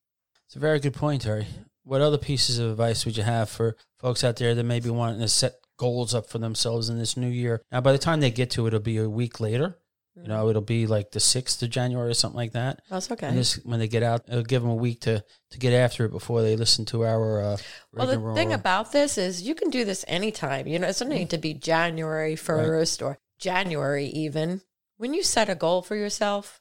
It's 0.46 0.54
a 0.54 0.60
very 0.60 0.78
good 0.78 0.94
point, 0.94 1.22
Terry. 1.22 1.48
What 1.82 2.00
other 2.00 2.16
pieces 2.16 2.60
of 2.60 2.70
advice 2.70 3.04
would 3.04 3.16
you 3.16 3.24
have 3.24 3.50
for 3.50 3.76
folks 3.98 4.22
out 4.22 4.36
there 4.36 4.54
that 4.54 4.62
may 4.62 4.78
be 4.78 4.88
wanting 4.88 5.20
to 5.20 5.26
set 5.26 5.54
goals 5.78 6.14
up 6.14 6.28
for 6.28 6.38
themselves 6.38 6.88
in 6.88 6.96
this 6.96 7.16
new 7.16 7.28
year? 7.28 7.60
Now, 7.72 7.80
by 7.80 7.90
the 7.90 7.98
time 7.98 8.20
they 8.20 8.30
get 8.30 8.50
to 8.52 8.66
it, 8.66 8.68
it'll 8.68 8.80
be 8.80 8.98
a 8.98 9.10
week 9.10 9.40
later. 9.40 9.76
You 10.16 10.28
know, 10.28 10.48
it'll 10.48 10.62
be 10.62 10.86
like 10.86 11.10
the 11.10 11.18
6th 11.18 11.60
of 11.62 11.70
January 11.70 12.10
or 12.10 12.14
something 12.14 12.36
like 12.36 12.52
that. 12.52 12.82
That's 12.88 13.10
okay. 13.10 13.26
And 13.26 13.36
this, 13.38 13.56
when 13.64 13.80
they 13.80 13.88
get 13.88 14.04
out, 14.04 14.22
it'll 14.28 14.44
give 14.44 14.62
them 14.62 14.70
a 14.70 14.74
week 14.76 15.00
to, 15.02 15.24
to 15.50 15.58
get 15.58 15.72
after 15.72 16.04
it 16.04 16.12
before 16.12 16.42
they 16.42 16.56
listen 16.56 16.84
to 16.86 17.04
our. 17.04 17.40
Uh, 17.40 17.56
Well, 17.92 18.06
the 18.06 18.34
thing 18.34 18.52
about 18.52 18.92
this 18.92 19.18
is 19.18 19.42
you 19.42 19.56
can 19.56 19.70
do 19.70 19.84
this 19.84 20.04
anytime. 20.06 20.68
You 20.68 20.78
know, 20.78 20.86
it 20.86 20.90
doesn't 20.90 21.08
need 21.08 21.30
to 21.30 21.38
be 21.38 21.52
January 21.52 22.36
1st 22.36 23.04
or 23.04 23.18
January 23.40 24.06
even. 24.06 24.60
When 24.98 25.14
you 25.14 25.24
set 25.24 25.48
a 25.48 25.56
goal 25.56 25.82
for 25.82 25.96
yourself, 25.96 26.60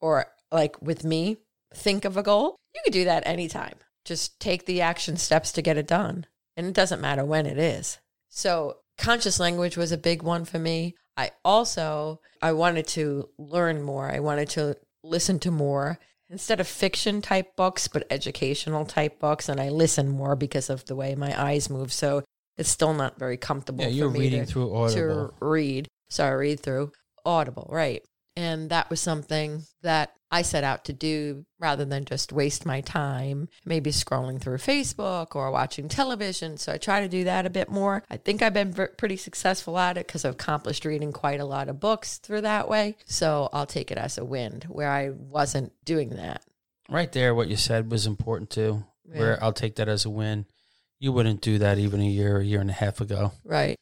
or 0.00 0.26
like 0.50 0.80
with 0.80 1.04
me, 1.04 1.36
think 1.74 2.06
of 2.06 2.16
a 2.16 2.22
goal, 2.22 2.56
you 2.74 2.80
can 2.84 2.92
do 2.92 3.04
that 3.04 3.26
anytime. 3.26 3.74
Just 4.06 4.40
take 4.40 4.64
the 4.64 4.80
action 4.80 5.16
steps 5.18 5.52
to 5.52 5.62
get 5.62 5.76
it 5.76 5.86
done. 5.86 6.26
And 6.56 6.66
it 6.66 6.74
doesn't 6.74 7.00
matter 7.00 7.24
when 7.24 7.44
it 7.46 7.58
is. 7.58 7.98
So, 8.28 8.78
conscious 8.96 9.38
language 9.40 9.76
was 9.76 9.92
a 9.92 9.98
big 9.98 10.22
one 10.22 10.44
for 10.44 10.58
me. 10.58 10.94
I 11.16 11.30
also 11.44 12.20
I 12.42 12.52
wanted 12.52 12.86
to 12.88 13.28
learn 13.38 13.82
more. 13.82 14.10
I 14.10 14.20
wanted 14.20 14.50
to 14.50 14.76
listen 15.02 15.38
to 15.40 15.50
more 15.50 15.98
instead 16.30 16.60
of 16.60 16.66
fiction 16.66 17.22
type 17.22 17.54
books, 17.56 17.88
but 17.88 18.06
educational 18.10 18.84
type 18.84 19.18
books. 19.20 19.48
And 19.48 19.60
I 19.60 19.68
listen 19.68 20.08
more 20.08 20.36
because 20.36 20.70
of 20.70 20.84
the 20.86 20.96
way 20.96 21.14
my 21.14 21.40
eyes 21.40 21.70
move. 21.70 21.92
So 21.92 22.24
it's 22.56 22.70
still 22.70 22.94
not 22.94 23.18
very 23.18 23.36
comfortable. 23.36 23.84
yeah, 23.84 23.90
you're 23.90 24.10
me 24.10 24.20
reading 24.20 24.44
to, 24.44 24.46
through 24.46 24.74
Audible. 24.74 25.28
to 25.28 25.44
read. 25.44 25.88
So 26.08 26.24
I 26.24 26.30
read 26.30 26.60
through 26.60 26.92
Audible, 27.24 27.68
right? 27.70 28.02
And 28.36 28.70
that 28.70 28.90
was 28.90 29.00
something 29.00 29.62
that 29.82 30.12
I 30.34 30.42
set 30.42 30.64
out 30.64 30.86
to 30.86 30.92
do 30.92 31.46
rather 31.60 31.84
than 31.84 32.04
just 32.04 32.32
waste 32.32 32.66
my 32.66 32.80
time, 32.80 33.48
maybe 33.64 33.92
scrolling 33.92 34.40
through 34.40 34.56
Facebook 34.56 35.36
or 35.36 35.52
watching 35.52 35.86
television. 35.88 36.56
So 36.56 36.72
I 36.72 36.78
try 36.78 37.02
to 37.02 37.08
do 37.08 37.22
that 37.22 37.46
a 37.46 37.50
bit 37.50 37.70
more. 37.70 38.02
I 38.10 38.16
think 38.16 38.42
I've 38.42 38.52
been 38.52 38.74
pretty 38.98 39.16
successful 39.16 39.78
at 39.78 39.96
it 39.96 40.08
because 40.08 40.24
I've 40.24 40.34
accomplished 40.34 40.84
reading 40.84 41.12
quite 41.12 41.38
a 41.38 41.44
lot 41.44 41.68
of 41.68 41.78
books 41.78 42.18
through 42.18 42.40
that 42.40 42.68
way. 42.68 42.96
So 43.06 43.48
I'll 43.52 43.64
take 43.64 43.92
it 43.92 43.96
as 43.96 44.18
a 44.18 44.24
win 44.24 44.62
where 44.66 44.90
I 44.90 45.10
wasn't 45.10 45.72
doing 45.84 46.10
that. 46.16 46.42
Right 46.88 47.12
there, 47.12 47.32
what 47.32 47.46
you 47.46 47.56
said 47.56 47.92
was 47.92 48.04
important 48.04 48.50
too. 48.50 48.82
Yeah. 49.04 49.20
Where 49.20 49.44
I'll 49.44 49.52
take 49.52 49.76
that 49.76 49.88
as 49.88 50.04
a 50.04 50.10
win. 50.10 50.46
You 50.98 51.12
wouldn't 51.12 51.42
do 51.42 51.58
that 51.58 51.78
even 51.78 52.00
a 52.00 52.08
year, 52.08 52.40
a 52.40 52.44
year 52.44 52.60
and 52.60 52.70
a 52.70 52.72
half 52.72 53.00
ago. 53.00 53.30
Right. 53.44 53.76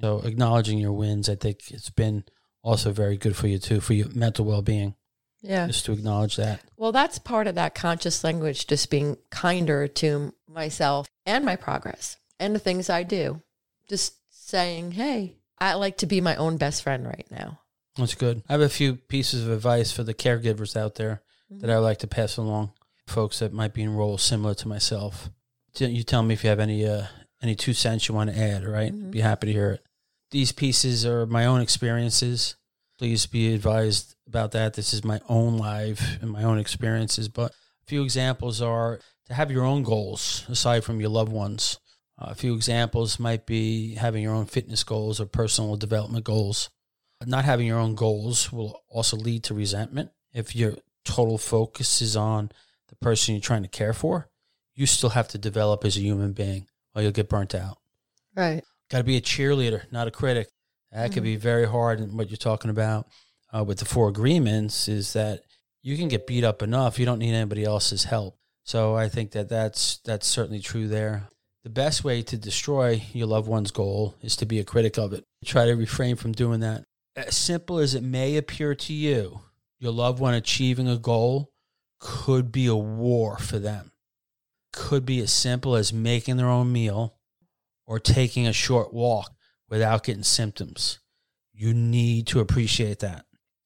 So 0.00 0.18
acknowledging 0.18 0.78
your 0.78 0.94
wins, 0.94 1.28
I 1.28 1.36
think 1.36 1.70
it's 1.70 1.90
been 1.90 2.24
also 2.60 2.90
very 2.90 3.16
good 3.16 3.36
for 3.36 3.46
you 3.46 3.60
too, 3.60 3.80
for 3.80 3.92
your 3.94 4.08
mental 4.08 4.44
well 4.44 4.62
being. 4.62 4.96
Yeah. 5.42 5.66
Just 5.66 5.84
to 5.86 5.92
acknowledge 5.92 6.36
that. 6.36 6.60
Well, 6.76 6.92
that's 6.92 7.18
part 7.18 7.46
of 7.48 7.56
that 7.56 7.74
conscious 7.74 8.22
language, 8.22 8.66
just 8.66 8.90
being 8.90 9.16
kinder 9.30 9.88
to 9.88 10.32
myself 10.48 11.08
and 11.26 11.44
my 11.44 11.56
progress 11.56 12.16
and 12.38 12.54
the 12.54 12.58
things 12.60 12.88
I 12.88 13.02
do. 13.02 13.42
Just 13.88 14.14
saying, 14.30 14.92
hey, 14.92 15.36
I 15.58 15.74
like 15.74 15.98
to 15.98 16.06
be 16.06 16.20
my 16.20 16.36
own 16.36 16.56
best 16.58 16.82
friend 16.82 17.04
right 17.06 17.26
now. 17.30 17.58
That's 17.96 18.14
good. 18.14 18.42
I 18.48 18.52
have 18.52 18.60
a 18.62 18.68
few 18.68 18.94
pieces 18.94 19.44
of 19.44 19.50
advice 19.52 19.92
for 19.92 20.02
the 20.04 20.14
caregivers 20.14 20.76
out 20.76 20.94
there 20.94 21.22
that 21.50 21.68
I 21.70 21.74
would 21.76 21.84
like 21.84 21.98
to 21.98 22.06
pass 22.06 22.36
along, 22.36 22.72
folks 23.06 23.40
that 23.40 23.52
might 23.52 23.74
be 23.74 23.82
in 23.82 23.94
roles 23.94 24.22
similar 24.22 24.54
to 24.54 24.68
myself. 24.68 25.28
You 25.76 26.02
tell 26.02 26.22
me 26.22 26.34
if 26.34 26.44
you 26.44 26.50
have 26.50 26.60
any 26.60 26.86
uh, 26.86 27.06
any 27.42 27.54
two 27.54 27.74
cents 27.74 28.08
you 28.08 28.14
want 28.14 28.30
to 28.30 28.38
add. 28.38 28.64
Right? 28.64 28.92
Mhm. 28.92 29.10
be 29.10 29.20
happy 29.20 29.48
to 29.48 29.52
hear 29.52 29.70
it. 29.72 29.84
These 30.30 30.52
pieces 30.52 31.04
are 31.04 31.26
my 31.26 31.44
own 31.46 31.60
experiences. 31.60 32.56
Please 33.02 33.26
be 33.26 33.52
advised 33.52 34.14
about 34.28 34.52
that. 34.52 34.74
This 34.74 34.94
is 34.94 35.02
my 35.02 35.20
own 35.28 35.58
life 35.58 36.22
and 36.22 36.30
my 36.30 36.44
own 36.44 36.60
experiences. 36.60 37.28
But 37.28 37.50
a 37.50 37.84
few 37.88 38.04
examples 38.04 38.62
are 38.62 39.00
to 39.26 39.34
have 39.34 39.50
your 39.50 39.64
own 39.64 39.82
goals 39.82 40.46
aside 40.48 40.84
from 40.84 41.00
your 41.00 41.08
loved 41.08 41.32
ones. 41.32 41.80
Uh, 42.16 42.26
a 42.28 42.36
few 42.36 42.54
examples 42.54 43.18
might 43.18 43.44
be 43.44 43.96
having 43.96 44.22
your 44.22 44.32
own 44.32 44.46
fitness 44.46 44.84
goals 44.84 45.20
or 45.20 45.26
personal 45.26 45.74
development 45.74 46.24
goals. 46.24 46.70
Not 47.26 47.44
having 47.44 47.66
your 47.66 47.80
own 47.80 47.96
goals 47.96 48.52
will 48.52 48.80
also 48.88 49.16
lead 49.16 49.42
to 49.44 49.54
resentment. 49.54 50.12
If 50.32 50.54
your 50.54 50.76
total 51.04 51.38
focus 51.38 52.02
is 52.02 52.14
on 52.14 52.52
the 52.86 52.94
person 52.94 53.34
you're 53.34 53.42
trying 53.42 53.64
to 53.64 53.68
care 53.68 53.94
for, 53.94 54.28
you 54.76 54.86
still 54.86 55.10
have 55.10 55.26
to 55.30 55.38
develop 55.38 55.84
as 55.84 55.96
a 55.96 56.02
human 56.02 56.34
being 56.34 56.68
or 56.94 57.02
you'll 57.02 57.10
get 57.10 57.28
burnt 57.28 57.52
out. 57.52 57.78
Right. 58.36 58.62
Got 58.90 58.98
to 58.98 59.04
be 59.04 59.16
a 59.16 59.20
cheerleader, 59.20 59.90
not 59.90 60.06
a 60.06 60.12
critic. 60.12 60.51
That 60.92 61.12
could 61.12 61.22
be 61.22 61.36
very 61.36 61.66
hard. 61.66 62.00
And 62.00 62.16
what 62.16 62.30
you're 62.30 62.36
talking 62.36 62.70
about 62.70 63.06
uh, 63.54 63.64
with 63.64 63.78
the 63.78 63.84
four 63.84 64.08
agreements 64.08 64.88
is 64.88 65.12
that 65.14 65.40
you 65.82 65.96
can 65.96 66.08
get 66.08 66.26
beat 66.26 66.44
up 66.44 66.62
enough. 66.62 66.98
You 66.98 67.06
don't 67.06 67.18
need 67.18 67.34
anybody 67.34 67.64
else's 67.64 68.04
help. 68.04 68.38
So 68.64 68.94
I 68.94 69.08
think 69.08 69.32
that 69.32 69.48
that's 69.48 69.98
that's 70.04 70.26
certainly 70.26 70.60
true 70.60 70.86
there. 70.86 71.28
The 71.64 71.70
best 71.70 72.04
way 72.04 72.22
to 72.22 72.36
destroy 72.36 73.02
your 73.12 73.26
loved 73.26 73.48
one's 73.48 73.70
goal 73.70 74.16
is 74.20 74.36
to 74.36 74.46
be 74.46 74.58
a 74.58 74.64
critic 74.64 74.98
of 74.98 75.12
it. 75.12 75.24
Try 75.44 75.66
to 75.66 75.72
refrain 75.72 76.16
from 76.16 76.32
doing 76.32 76.60
that. 76.60 76.84
As 77.16 77.36
simple 77.36 77.78
as 77.78 77.94
it 77.94 78.02
may 78.02 78.36
appear 78.36 78.74
to 78.74 78.92
you, 78.92 79.40
your 79.78 79.92
loved 79.92 80.18
one 80.18 80.34
achieving 80.34 80.88
a 80.88 80.96
goal 80.96 81.50
could 82.00 82.50
be 82.50 82.66
a 82.66 82.74
war 82.74 83.38
for 83.38 83.58
them. 83.58 83.92
Could 84.72 85.04
be 85.04 85.20
as 85.20 85.32
simple 85.32 85.76
as 85.76 85.92
making 85.92 86.36
their 86.36 86.48
own 86.48 86.72
meal 86.72 87.16
or 87.86 87.98
taking 88.00 88.46
a 88.46 88.52
short 88.52 88.92
walk 88.92 89.32
without 89.72 90.04
getting 90.04 90.22
symptoms. 90.22 90.98
You 91.54 91.72
need 91.72 92.26
to 92.26 92.40
appreciate 92.40 92.98
that. 92.98 93.24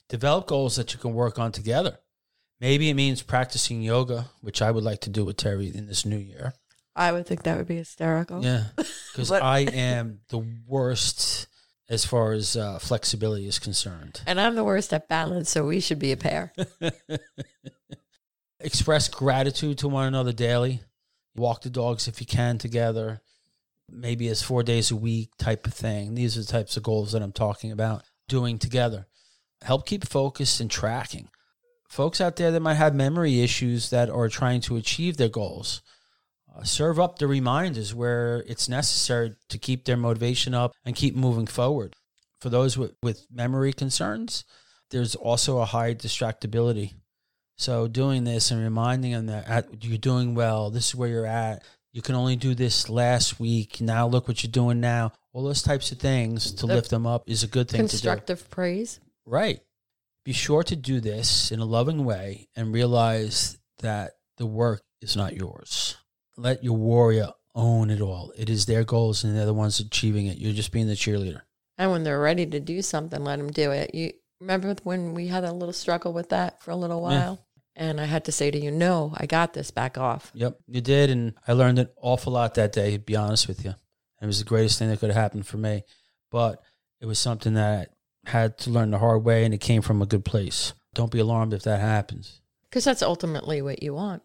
Develop 0.09 0.47
goals 0.47 0.77
that 0.77 0.93
you 0.93 1.01
can 1.01 1.13
work 1.15 1.37
on 1.37 1.51
together. 1.51 1.99
Maybe 2.61 2.89
it 2.89 2.95
means 2.95 3.23
practicing 3.23 3.83
yoga, 3.83 4.27
which 4.41 4.63
I 4.63 4.71
would 4.71 4.85
like 4.85 5.01
to 5.01 5.11
do 5.11 5.25
with 5.25 5.37
Terry 5.37 5.67
in 5.67 5.89
this 5.89 6.07
new 6.07 6.17
year. 6.17 6.55
I 6.95 7.11
would 7.11 7.27
think 7.27 7.43
that 7.43 7.57
would 7.57 7.67
be 7.67 7.79
hysterical. 7.79 8.43
Yeah, 8.43 8.67
because 8.77 9.33
I 9.33 9.59
am 9.63 10.21
the 10.29 10.47
worst 10.65 11.49
as 11.91 12.05
far 12.05 12.33
as 12.33 12.57
uh, 12.57 12.79
flexibility 12.79 13.49
is 13.49 13.59
concerned. 13.59 14.21
And 14.29 14.41
I'm 14.41 14.55
the 14.55 14.65
worst 14.65 14.95
at 14.95 15.09
balance, 15.09 15.51
so 15.51 15.67
we 15.67 15.81
should 15.81 15.99
be 15.99 16.13
a 16.13 16.17
pair. 16.17 16.53
Express 18.61 19.09
gratitude 19.09 19.79
to 19.79 19.89
one 19.89 20.07
another 20.07 20.33
daily. 20.33 20.83
Walk 21.35 21.63
the 21.63 21.71
dogs 21.71 22.07
if 22.07 22.21
you 22.21 22.27
can 22.27 22.59
together. 22.59 23.23
Maybe 23.89 24.29
it's 24.29 24.43
four 24.43 24.63
days 24.63 24.91
a 24.91 24.97
week 24.97 25.31
type 25.39 25.67
of 25.67 25.75
thing. 25.75 26.15
These 26.15 26.37
are 26.37 26.41
the 26.41 26.47
types 26.47 26.77
of 26.77 26.83
goals 26.83 27.13
that 27.13 27.23
I'm 27.23 27.33
talking 27.33 27.71
about 27.73 28.03
doing 28.29 28.59
together. 28.59 29.07
Help 29.63 29.87
keep 29.87 30.07
focused 30.07 30.61
and 30.61 30.71
tracking. 30.71 31.29
Folks 31.89 32.21
out 32.21 32.37
there 32.37 32.51
that 32.51 32.61
might 32.61 32.75
have 32.75 32.95
memory 32.95 33.41
issues 33.41 33.91
that 33.91 34.11
are 34.11 34.29
trying 34.29 34.61
to 34.63 34.77
achieve 34.77 35.17
their 35.17 35.29
goals, 35.29 35.83
uh, 36.55 36.65
serve 36.65 36.99
up 36.99 37.19
the 37.19 37.29
reminders 37.29 37.95
where 37.95 38.45
it's 38.49 38.69
necessary 38.69 39.35
to 39.49 39.59
keep 39.59 39.85
their 39.85 39.97
motivation 39.97 40.53
up 40.53 40.73
and 40.85 40.97
keep 40.97 41.15
moving 41.15 41.47
forward. 41.47 41.95
For 42.41 42.51
those 42.51 42.77
with, 42.77 42.95
with 43.03 43.27
memory 43.31 43.73
concerns, 43.73 44.45
there's 44.91 45.15
also 45.15 45.59
a 45.59 45.65
high 45.65 45.95
distractibility. 45.95 46.95
So 47.57 47.89
doing 47.89 48.25
this 48.25 48.51
and 48.51 48.63
reminding 48.63 49.13
them 49.13 49.27
that 49.27 49.83
you're 49.83 49.97
doing 49.97 50.35
well, 50.35 50.71
this 50.71 50.89
is 50.89 50.95
where 50.95 51.09
you're 51.09 51.25
at. 51.25 51.63
You 51.97 52.03
can 52.03 52.15
only 52.15 52.37
do 52.37 52.55
this 52.55 52.91
last 52.91 53.41
week. 53.41 53.81
Now 53.81 54.07
look 54.07 54.29
what 54.29 54.43
you're 54.43 54.53
doing 54.53 54.81
now. 54.81 55.13
All 55.33 55.43
those 55.43 55.63
types 55.63 55.93
of 55.93 55.99
things 55.99 56.53
to 56.53 56.67
The 56.67 56.75
lift 56.75 56.91
them 56.91 57.07
up 57.07 57.23
is 57.27 57.43
a 57.43 57.47
good 57.47 57.71
thing 57.71 57.79
to 57.79 57.87
do. 57.87 57.89
Constructive 57.89 58.51
praise. 58.51 59.01
Right. 59.25 59.61
Be 60.23 60.35
sure 60.35 60.63
to 60.65 60.77
do 60.77 61.01
this 61.01 61.51
in 61.51 61.59
a 61.59 61.65
loving 61.65 62.05
way 62.05 62.49
and 62.55 62.75
realize 62.75 63.57
that 63.79 64.13
the 64.37 64.45
work 64.45 64.83
is 65.01 65.17
not 65.17 65.37
yours. 65.37 65.97
Let 66.37 66.63
your 66.63 66.77
warrior 66.77 67.31
own 67.55 67.89
it 67.89 68.03
all. 68.03 68.31
It 68.37 68.51
is 68.51 68.67
their 68.67 68.85
goals 68.85 69.25
and 69.25 69.35
they're 69.35 69.47
the 69.47 69.55
ones 69.55 69.81
achieving 69.81 70.27
it. 70.27 70.37
You're 70.37 70.53
just 70.53 70.73
being 70.73 70.89
the 70.89 70.97
cheerleader. 70.97 71.41
And 71.79 71.91
when 71.91 72.05
they're 72.05 72.21
ready 72.21 72.45
to 72.45 72.61
do 72.61 72.83
something, 72.83 73.25
let 73.25 73.39
them 73.39 73.51
do 73.51 73.71
it. 73.71 73.95
You 73.95 74.13
remember 74.39 74.77
when 74.83 75.15
we 75.15 75.29
had 75.29 75.45
a 75.45 75.53
little 75.53 75.73
struggle 75.73 76.13
with 76.13 76.29
that 76.29 76.63
for 76.63 76.73
a 76.73 76.77
little 76.77 77.01
while? 77.01 77.46
And 77.77 78.01
I 78.01 78.07
had 78.07 78.25
to 78.25 78.33
say 78.33 78.51
to 78.51 78.59
you, 78.59 78.71
no, 78.71 79.13
I 79.17 79.27
got 79.27 79.53
this, 79.53 79.71
back 79.71 79.99
off. 79.99 80.33
Yep, 80.35 80.59
you 80.67 80.81
did. 80.81 81.11
And 81.11 81.35
I 81.47 81.53
learned 81.53 81.79
an 81.79 81.91
awful 82.01 82.33
lot 82.33 82.55
that 82.55 82.73
day, 82.73 82.93
to 82.93 82.99
be 82.99 83.17
honest 83.17 83.47
with 83.47 83.65
you. 83.65 83.75
It 84.21 84.27
was 84.27 84.39
the 84.39 84.47
greatest 84.47 84.79
thing 84.79 84.89
that 84.89 84.99
could 84.99 85.11
have 85.11 85.23
happened 85.23 85.47
for 85.47 85.59
me. 85.59 85.85
But 86.31 86.63
it 87.01 87.07
was 87.07 87.19
something 87.19 87.55
that 87.55 87.91
I 88.27 88.31
had 88.31 88.57
to 88.59 88.71
learn 88.71 88.91
the 88.91 88.99
hard 88.99 89.25
way 89.25 89.45
and 89.45 89.53
it 89.53 89.61
came 89.61 89.83
from 89.83 90.01
a 90.01 90.07
good 90.07 90.25
place. 90.25 90.73
Don't 90.95 91.13
be 91.13 91.19
alarmed 91.19 91.53
if 91.53 91.65
that 91.65 91.81
happens. 91.81 92.41
Because 92.65 92.85
that's 92.85 93.03
ultimately 93.03 93.61
what 93.61 93.83
you 93.83 93.93
want. 93.93 94.23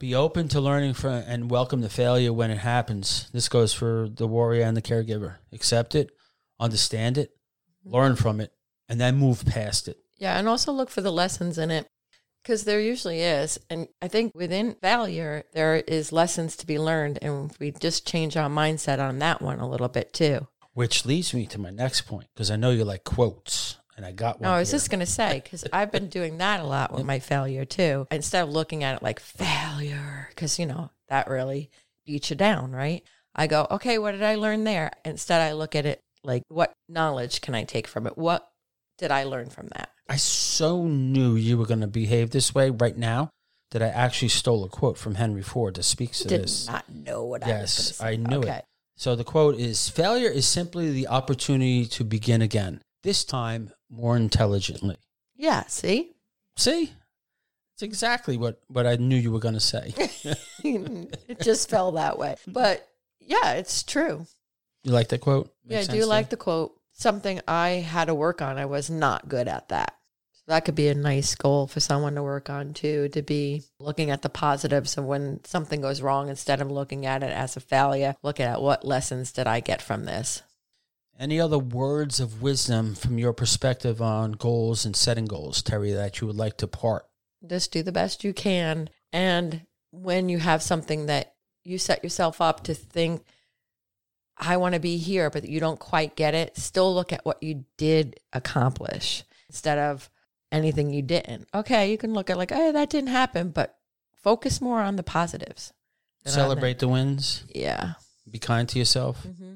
Be 0.00 0.14
open 0.14 0.48
to 0.48 0.60
learning 0.60 0.94
from 0.94 1.22
and 1.26 1.50
welcome 1.50 1.82
the 1.82 1.88
failure 1.88 2.32
when 2.32 2.50
it 2.50 2.58
happens. 2.58 3.30
This 3.32 3.48
goes 3.48 3.72
for 3.72 4.08
the 4.12 4.26
warrior 4.26 4.64
and 4.64 4.76
the 4.76 4.82
caregiver. 4.82 5.36
Accept 5.52 5.94
it, 5.94 6.10
understand 6.58 7.18
it, 7.18 7.30
mm-hmm. 7.86 7.94
learn 7.94 8.16
from 8.16 8.40
it, 8.40 8.52
and 8.88 9.00
then 9.00 9.16
move 9.16 9.44
past 9.44 9.86
it. 9.86 9.98
Yeah. 10.18 10.38
And 10.38 10.48
also 10.48 10.72
look 10.72 10.90
for 10.90 11.02
the 11.02 11.12
lessons 11.12 11.56
in 11.56 11.70
it 11.70 11.86
because 12.42 12.64
there 12.64 12.80
usually 12.80 13.20
is. 13.20 13.58
And 13.68 13.88
I 14.00 14.08
think 14.08 14.34
within 14.34 14.76
failure, 14.80 15.44
there 15.52 15.76
is 15.76 16.12
lessons 16.12 16.56
to 16.56 16.66
be 16.66 16.78
learned. 16.78 17.18
And 17.22 17.54
we 17.60 17.72
just 17.72 18.06
change 18.06 18.36
our 18.36 18.48
mindset 18.48 18.98
on 18.98 19.18
that 19.18 19.42
one 19.42 19.58
a 19.60 19.68
little 19.68 19.88
bit 19.88 20.12
too. 20.12 20.46
Which 20.72 21.04
leads 21.04 21.34
me 21.34 21.46
to 21.46 21.58
my 21.58 21.70
next 21.70 22.02
point 22.02 22.28
because 22.34 22.50
I 22.50 22.56
know 22.56 22.70
you 22.70 22.84
like 22.84 23.04
quotes, 23.04 23.76
and 23.96 24.06
I 24.06 24.12
got 24.12 24.40
one. 24.40 24.48
No, 24.48 24.54
I 24.54 24.60
was 24.60 24.70
here. 24.70 24.78
just 24.78 24.90
going 24.90 25.00
to 25.00 25.06
say, 25.06 25.40
because 25.42 25.64
I've 25.72 25.90
been 25.92 26.08
doing 26.08 26.38
that 26.38 26.60
a 26.60 26.64
lot 26.64 26.92
with 26.92 27.04
my 27.04 27.18
failure 27.18 27.64
too. 27.64 28.06
Instead 28.10 28.44
of 28.44 28.50
looking 28.50 28.84
at 28.84 28.96
it 28.96 29.02
like 29.02 29.20
failure, 29.20 30.28
because, 30.30 30.58
you 30.58 30.66
know, 30.66 30.90
that 31.08 31.28
really 31.28 31.70
beats 32.06 32.30
you 32.30 32.36
down, 32.36 32.72
right? 32.72 33.02
I 33.34 33.46
go, 33.46 33.66
okay, 33.70 33.98
what 33.98 34.12
did 34.12 34.22
I 34.22 34.36
learn 34.36 34.64
there? 34.64 34.92
Instead, 35.04 35.40
I 35.40 35.52
look 35.52 35.74
at 35.74 35.86
it 35.86 36.02
like, 36.22 36.44
what 36.48 36.72
knowledge 36.88 37.40
can 37.40 37.54
I 37.54 37.64
take 37.64 37.86
from 37.86 38.06
it? 38.06 38.16
What 38.16 38.48
did 38.98 39.10
I 39.10 39.24
learn 39.24 39.50
from 39.50 39.68
that? 39.76 39.90
I 40.10 40.16
so 40.16 40.86
knew 40.86 41.36
you 41.36 41.56
were 41.56 41.66
going 41.66 41.82
to 41.82 41.86
behave 41.86 42.30
this 42.30 42.52
way 42.52 42.70
right 42.70 42.96
now 42.96 43.30
that 43.70 43.80
I 43.80 43.86
actually 43.86 44.28
stole 44.28 44.64
a 44.64 44.68
quote 44.68 44.98
from 44.98 45.14
Henry 45.14 45.42
Ford 45.42 45.76
that 45.76 45.84
speaks 45.84 46.18
to 46.20 46.28
Did 46.28 46.42
this. 46.42 46.66
not 46.66 46.92
know 46.92 47.24
what 47.24 47.46
Yes, 47.46 47.52
I 47.52 47.60
was 47.60 48.00
I 48.00 48.16
to 48.16 48.22
say. 48.24 48.28
knew 48.28 48.38
okay. 48.38 48.56
it. 48.56 48.64
So 48.96 49.14
the 49.14 49.22
quote 49.22 49.54
is 49.54 49.88
Failure 49.88 50.28
is 50.28 50.46
simply 50.46 50.90
the 50.90 51.06
opportunity 51.06 51.86
to 51.86 52.02
begin 52.02 52.42
again, 52.42 52.82
this 53.04 53.24
time 53.24 53.70
more 53.88 54.16
intelligently. 54.16 54.96
Yeah, 55.36 55.64
see? 55.68 56.10
See? 56.56 56.92
It's 57.74 57.82
exactly 57.82 58.36
what, 58.36 58.60
what 58.66 58.86
I 58.86 58.96
knew 58.96 59.16
you 59.16 59.30
were 59.30 59.38
going 59.38 59.54
to 59.54 59.60
say. 59.60 59.94
it 60.64 61.40
just 61.40 61.70
fell 61.70 61.92
that 61.92 62.18
way. 62.18 62.34
But 62.48 62.86
yeah, 63.20 63.52
it's 63.52 63.84
true. 63.84 64.26
You 64.82 64.90
like 64.90 65.08
that 65.10 65.20
quote? 65.20 65.52
Yeah, 65.64 65.80
I 65.80 65.84
do 65.84 66.04
like 66.04 66.30
the 66.30 66.36
quote. 66.36 66.72
Something 66.92 67.40
I 67.46 67.68
had 67.68 68.06
to 68.06 68.14
work 68.14 68.42
on. 68.42 68.58
I 68.58 68.66
was 68.66 68.90
not 68.90 69.28
good 69.28 69.46
at 69.46 69.68
that. 69.68 69.94
So 70.46 70.52
that 70.52 70.64
could 70.64 70.74
be 70.74 70.88
a 70.88 70.94
nice 70.94 71.34
goal 71.34 71.66
for 71.66 71.80
someone 71.80 72.14
to 72.14 72.22
work 72.22 72.48
on 72.50 72.72
too, 72.72 73.08
to 73.10 73.22
be 73.22 73.62
looking 73.78 74.10
at 74.10 74.22
the 74.22 74.28
positives 74.28 74.96
of 74.96 75.04
when 75.04 75.44
something 75.44 75.80
goes 75.80 76.00
wrong 76.00 76.28
instead 76.28 76.60
of 76.60 76.70
looking 76.70 77.06
at 77.06 77.22
it 77.22 77.30
as 77.30 77.56
a 77.56 77.60
failure. 77.60 78.14
Look 78.22 78.40
at 78.40 78.62
what 78.62 78.84
lessons 78.84 79.32
did 79.32 79.46
I 79.46 79.60
get 79.60 79.82
from 79.82 80.04
this? 80.04 80.42
Any 81.18 81.38
other 81.38 81.58
words 81.58 82.18
of 82.18 82.40
wisdom 82.40 82.94
from 82.94 83.18
your 83.18 83.34
perspective 83.34 84.00
on 84.00 84.32
goals 84.32 84.86
and 84.86 84.96
setting 84.96 85.26
goals, 85.26 85.62
Terry, 85.62 85.92
that 85.92 86.20
you 86.20 86.26
would 86.26 86.36
like 86.36 86.56
to 86.58 86.66
part? 86.66 87.04
Just 87.46 87.72
do 87.72 87.82
the 87.82 87.92
best 87.92 88.24
you 88.24 88.32
can. 88.32 88.88
And 89.12 89.66
when 89.90 90.30
you 90.30 90.38
have 90.38 90.62
something 90.62 91.06
that 91.06 91.34
you 91.62 91.76
set 91.76 92.02
yourself 92.02 92.40
up 92.40 92.64
to 92.64 92.74
think, 92.74 93.22
I 94.38 94.56
want 94.56 94.74
to 94.74 94.80
be 94.80 94.96
here, 94.96 95.28
but 95.28 95.46
you 95.46 95.60
don't 95.60 95.78
quite 95.78 96.16
get 96.16 96.34
it, 96.34 96.56
still 96.56 96.94
look 96.94 97.12
at 97.12 97.26
what 97.26 97.42
you 97.42 97.66
did 97.76 98.18
accomplish 98.32 99.24
instead 99.48 99.76
of 99.76 100.08
anything 100.52 100.92
you 100.92 101.02
didn't. 101.02 101.48
Okay, 101.54 101.90
you 101.90 101.98
can 101.98 102.12
look 102.14 102.30
at 102.30 102.36
like, 102.38 102.52
oh, 102.52 102.72
that 102.72 102.90
didn't 102.90 103.08
happen, 103.10 103.50
but 103.50 103.76
focus 104.22 104.60
more 104.60 104.80
on 104.80 104.96
the 104.96 105.02
positives. 105.02 105.72
than 106.24 106.32
on 106.32 106.36
the- 106.36 106.42
Celebrate 106.42 106.78
the 106.78 106.88
wins. 106.88 107.44
yeah. 107.54 107.94
Be 108.30 108.38
kind 108.38 108.68
to 108.68 108.78
yourself. 108.78 109.22
hmm 109.24 109.54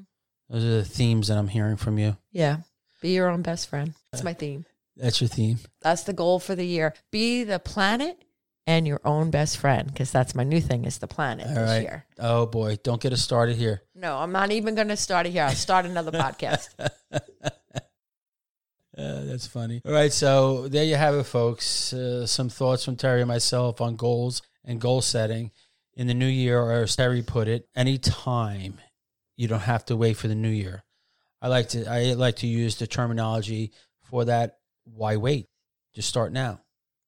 Those 0.49 0.63
are 0.63 0.77
the 0.77 0.85
themes 0.85 1.27
that 1.29 1.37
I'm 1.37 1.47
hearing 1.47 1.77
from 1.77 1.97
you. 1.97 2.17
Yeah. 2.31 2.57
Be 3.01 3.09
your 3.13 3.29
own 3.29 3.41
best 3.41 3.69
friend. 3.69 3.93
That's 4.11 4.23
my 4.23 4.33
theme. 4.33 4.65
That's 4.97 5.19
your 5.21 5.27
theme. 5.27 5.59
That's 5.81 6.03
the 6.03 6.13
goal 6.13 6.39
for 6.39 6.55
the 6.55 6.65
year. 6.65 6.93
Be 7.11 7.43
the 7.43 7.59
planet 7.59 8.17
and 8.67 8.87
your 8.87 8.99
own 9.05 9.29
best 9.29 9.57
friend 9.57 9.87
because 9.87 10.11
that's 10.11 10.33
my 10.33 10.43
new 10.43 10.59
thing 10.61 10.85
is 10.85 10.97
the 10.97 11.07
planet 11.07 11.47
All 11.47 11.53
this 11.53 11.69
right. 11.69 11.81
year. 11.83 12.05
Oh 12.17 12.45
boy, 12.47 12.77
don't 12.83 13.01
get 13.01 13.13
us 13.13 13.21
started 13.21 13.57
here. 13.57 13.81
No, 13.93 14.17
I'm 14.17 14.31
not 14.31 14.51
even 14.51 14.73
going 14.75 14.87
to 14.87 14.97
start 14.97 15.25
it 15.27 15.31
here. 15.31 15.43
I'll 15.43 15.51
start 15.51 15.85
another 15.85 16.11
podcast. 16.25 16.69
Uh, 18.97 19.25
that's 19.25 19.45
funny. 19.47 19.81
All 19.85 19.91
right, 19.91 20.11
so 20.13 20.67
there 20.67 20.83
you 20.85 20.95
have 20.95 21.15
it, 21.15 21.23
folks. 21.23 21.91
Uh, 21.93 22.25
some 22.25 22.47
thoughts 22.49 22.85
from 22.85 22.95
Terry 22.95 23.21
and 23.21 23.27
myself 23.27 23.81
on 23.81 23.95
goals 23.97 24.41
and 24.63 24.79
goal 24.79 25.01
setting 25.01 25.51
in 25.95 26.07
the 26.07 26.13
new 26.13 26.27
year, 26.27 26.59
or 26.61 26.71
as 26.83 26.95
Terry 26.95 27.21
put 27.21 27.47
it, 27.47 27.67
anytime. 27.75 28.79
You 29.37 29.47
don't 29.49 29.59
have 29.61 29.83
to 29.87 29.97
wait 29.97 30.15
for 30.15 30.29
the 30.29 30.35
new 30.35 30.49
year. 30.49 30.83
I 31.41 31.49
like 31.49 31.69
to 31.69 31.85
I 31.85 32.13
like 32.13 32.37
to 32.37 32.47
use 32.47 32.77
the 32.77 32.87
terminology 32.87 33.73
for 34.09 34.25
that. 34.25 34.59
Why 34.85 35.17
wait? 35.17 35.47
Just 35.93 36.07
start 36.07 36.31
now. 36.31 36.61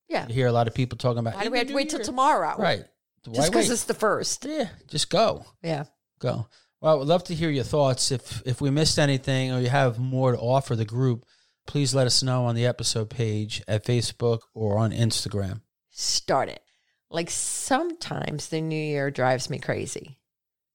Yeah. 0.10 0.28
You 0.28 0.34
hear 0.34 0.48
a 0.48 0.52
lot 0.52 0.68
of 0.68 0.74
people 0.74 0.98
talking 0.98 1.20
about. 1.20 1.36
Why 1.36 1.44
do 1.46 1.52
we 1.52 1.58
have 1.58 1.68
to 1.68 1.74
wait 1.74 1.90
till 1.90 2.02
tomorrow? 2.02 2.56
Right. 2.58 2.84
Why 3.26 3.34
Just 3.36 3.52
because 3.52 3.70
it's 3.70 3.84
the 3.86 3.94
first. 3.94 4.46
yeah, 4.46 4.70
just 4.88 5.10
go 5.10 5.46
Yeah. 5.64 5.86
go. 6.20 6.48
Well, 6.82 6.94
I 6.94 6.98
would 6.98 7.08
love 7.08 7.24
to 7.26 7.36
hear 7.36 7.50
your 7.50 7.64
thoughts. 7.64 8.12
If 8.12 8.42
if 8.46 8.60
we 8.62 8.70
missed 8.72 9.00
anything 9.00 9.52
or 9.54 9.60
you 9.62 9.70
have 9.70 9.98
more 10.00 10.34
to 10.34 10.38
offer 10.38 10.76
the 10.76 10.86
group, 10.86 11.26
please 11.68 11.94
let 11.94 12.08
us 12.08 12.24
know 12.24 12.46
on 12.46 12.56
the 12.56 12.66
episode 12.66 13.10
page 13.10 13.62
at 13.68 13.86
Facebook 13.86 14.40
or 14.54 14.78
on 14.78 14.92
Instagram. 14.92 15.62
Start 15.92 16.50
it. 16.50 16.62
Like 17.10 17.30
sometimes 17.30 18.50
the 18.50 18.62
new 18.62 18.76
year 18.76 19.12
drives 19.12 19.50
me 19.50 19.60
crazy 19.60 20.18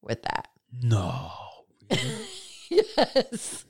with 0.01 0.23
that. 0.23 0.49
No. 0.83 1.31
yes. 2.71 3.65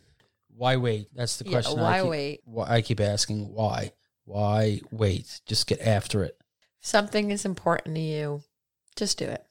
Why 0.55 0.77
wait? 0.77 1.09
That's 1.15 1.39
the 1.39 1.45
Yeah, 1.47 1.51
question. 1.53 1.79
I 1.79 1.83
why 1.83 2.01
keep, 2.01 2.11
wait? 2.11 2.41
Why, 2.45 2.71
I 2.71 2.83
keep 2.83 3.01
asking 3.01 3.53
why. 3.53 3.93
Why 4.25 4.81
wait? 4.91 5.41
Just 5.47 5.67
get 5.67 5.81
after 5.81 6.23
it. 6.25 6.37
Something 6.81 7.31
is 7.31 7.45
important 7.45 7.97
to 7.97 8.01
you. 8.03 8.43
Just 8.97 9.19
do 9.19 9.25
it. 9.25 9.45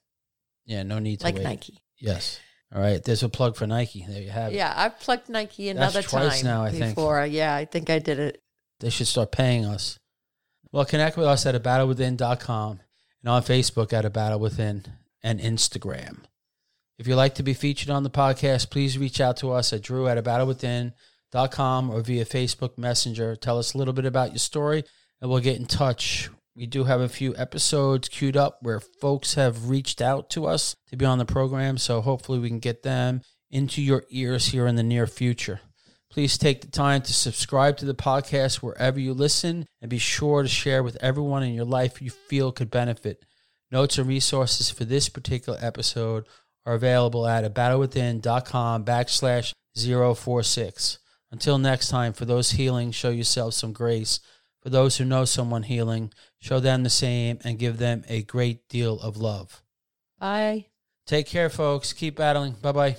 Yeah, 0.66 0.84
no 0.84 1.00
need 1.00 1.20
to 1.20 1.26
Like 1.26 1.36
wait. 1.36 1.44
Nike. 1.44 1.80
Yes. 1.98 2.40
All 2.74 2.82
right. 2.82 3.04
There's 3.04 3.24
a 3.24 3.30
plug 3.30 3.56
for 3.56 3.68
Nike. 3.68 4.06
There 4.08 4.22
you 4.22 4.30
have 4.30 4.54
it. 4.54 4.56
Yeah, 4.56 4.74
I've 4.76 5.00
plugged 5.00 5.30
Nike 5.30 5.72
That's 5.74 5.94
another 5.96 6.08
twice 6.08 6.42
time 6.42 6.50
now, 6.50 6.64
I 6.64 6.72
think. 6.72 6.96
before. 6.96 7.26
Yeah, 7.26 7.54
I 7.54 7.66
think 7.66 7.90
I 7.90 8.00
did 8.00 8.20
it. 8.20 8.42
They 8.80 8.90
should 8.90 9.08
start 9.08 9.32
paying 9.32 9.66
us. 9.66 10.00
Well, 10.72 10.86
connect 10.86 11.18
with 11.18 11.28
us 11.28 11.46
at 11.46 11.54
abattlewithin.com 11.62 12.80
and 13.24 13.30
on 13.30 13.44
Facebook 13.44 13.92
at 13.92 14.06
A 14.06 14.10
Battle 14.10 14.40
Within 14.40 14.86
and 15.22 15.40
Instagram. 15.40 16.20
If 16.98 17.08
you'd 17.08 17.16
like 17.16 17.36
to 17.36 17.44
be 17.44 17.54
featured 17.54 17.90
on 17.90 18.04
the 18.04 18.10
podcast, 18.10 18.70
please 18.70 18.98
reach 18.98 19.20
out 19.20 19.38
to 19.38 19.52
us 19.52 19.74
at 19.74 19.82
drew 19.82 20.08
at 20.08 20.24
abattlewithin.com 20.24 21.90
or 21.90 22.02
via 22.02 22.26
Facebook 22.26 22.78
Messenger. 22.78 23.36
Tell 23.36 23.58
us 23.60 23.74
a 23.74 23.78
little 23.78 23.94
bit 23.94 24.06
about 24.06 24.32
your 24.32 24.38
story 24.38 24.84
and 25.20 25.30
we'll 25.30 25.40
get 25.40 25.58
in 25.58 25.66
touch. 25.66 26.30
We 26.62 26.68
do 26.68 26.84
have 26.84 27.02
a 27.02 27.10
few 27.10 27.36
episodes 27.38 28.08
queued 28.08 28.38
up 28.38 28.60
where 28.62 28.80
folks 28.80 29.34
have 29.34 29.70
reached 29.70 30.00
out 30.00 30.30
to 30.30 30.46
us 30.46 30.76
to 30.92 30.96
be 30.96 31.06
on 31.06 31.18
the 31.18 31.26
program, 31.26 31.80
so 31.80 32.02
hopefully 32.02 32.38
we 32.38 32.50
can 32.50 32.60
get 32.60 32.84
them 32.84 33.22
into 33.50 33.82
your 33.82 34.04
ears 34.12 34.50
here 34.50 34.68
in 34.68 34.76
the 34.76 34.84
near 34.84 35.08
future. 35.08 35.62
Please 36.12 36.38
take 36.38 36.62
the 36.62 36.68
time 36.68 37.02
to 37.02 37.14
subscribe 37.14 37.78
to 37.78 37.86
the 37.86 37.96
podcast 37.96 38.58
wherever 38.58 39.00
you 39.00 39.16
listen 39.16 39.66
and 39.82 39.90
be 39.90 39.98
sure 39.98 40.44
to 40.44 40.48
share 40.48 40.84
with 40.84 40.98
everyone 41.02 41.42
in 41.42 41.56
your 41.56 41.66
life 41.66 42.00
you 42.00 42.12
feel 42.12 42.52
could 42.52 42.70
benefit. 42.70 43.26
Notes 43.72 43.98
and 43.98 44.08
resources 44.08 44.70
for 44.70 44.86
this 44.86 45.10
particular 45.10 45.58
episode 45.64 46.28
are 46.68 46.76
available 46.76 47.26
at 47.26 47.44
abattlewithin.com 47.44 48.86
backslash 48.86 49.52
046. 49.76 51.00
Until 51.32 51.58
next 51.58 51.88
time, 51.88 52.14
for 52.14 52.26
those 52.26 52.52
healing, 52.52 52.92
show 52.92 53.10
yourself 53.10 53.56
some 53.56 53.74
grace. 53.74 54.20
For 54.62 54.70
those 54.70 54.98
who 54.98 55.06
know 55.06 55.26
someone 55.26 55.64
healing, 55.64 56.14
show 56.40 56.60
them 56.60 56.84
the 56.84 56.90
same 56.90 57.40
and 57.44 57.58
give 57.58 57.78
them 57.78 58.04
a 58.08 58.22
great 58.22 58.68
deal 58.70 59.00
of 59.00 59.18
love. 59.18 59.64
Bye. 60.20 60.68
Take 61.08 61.26
care, 61.26 61.50
folks. 61.50 61.94
Keep 61.94 62.18
battling. 62.18 62.54
Bye 62.62 62.72
bye. 62.72 62.98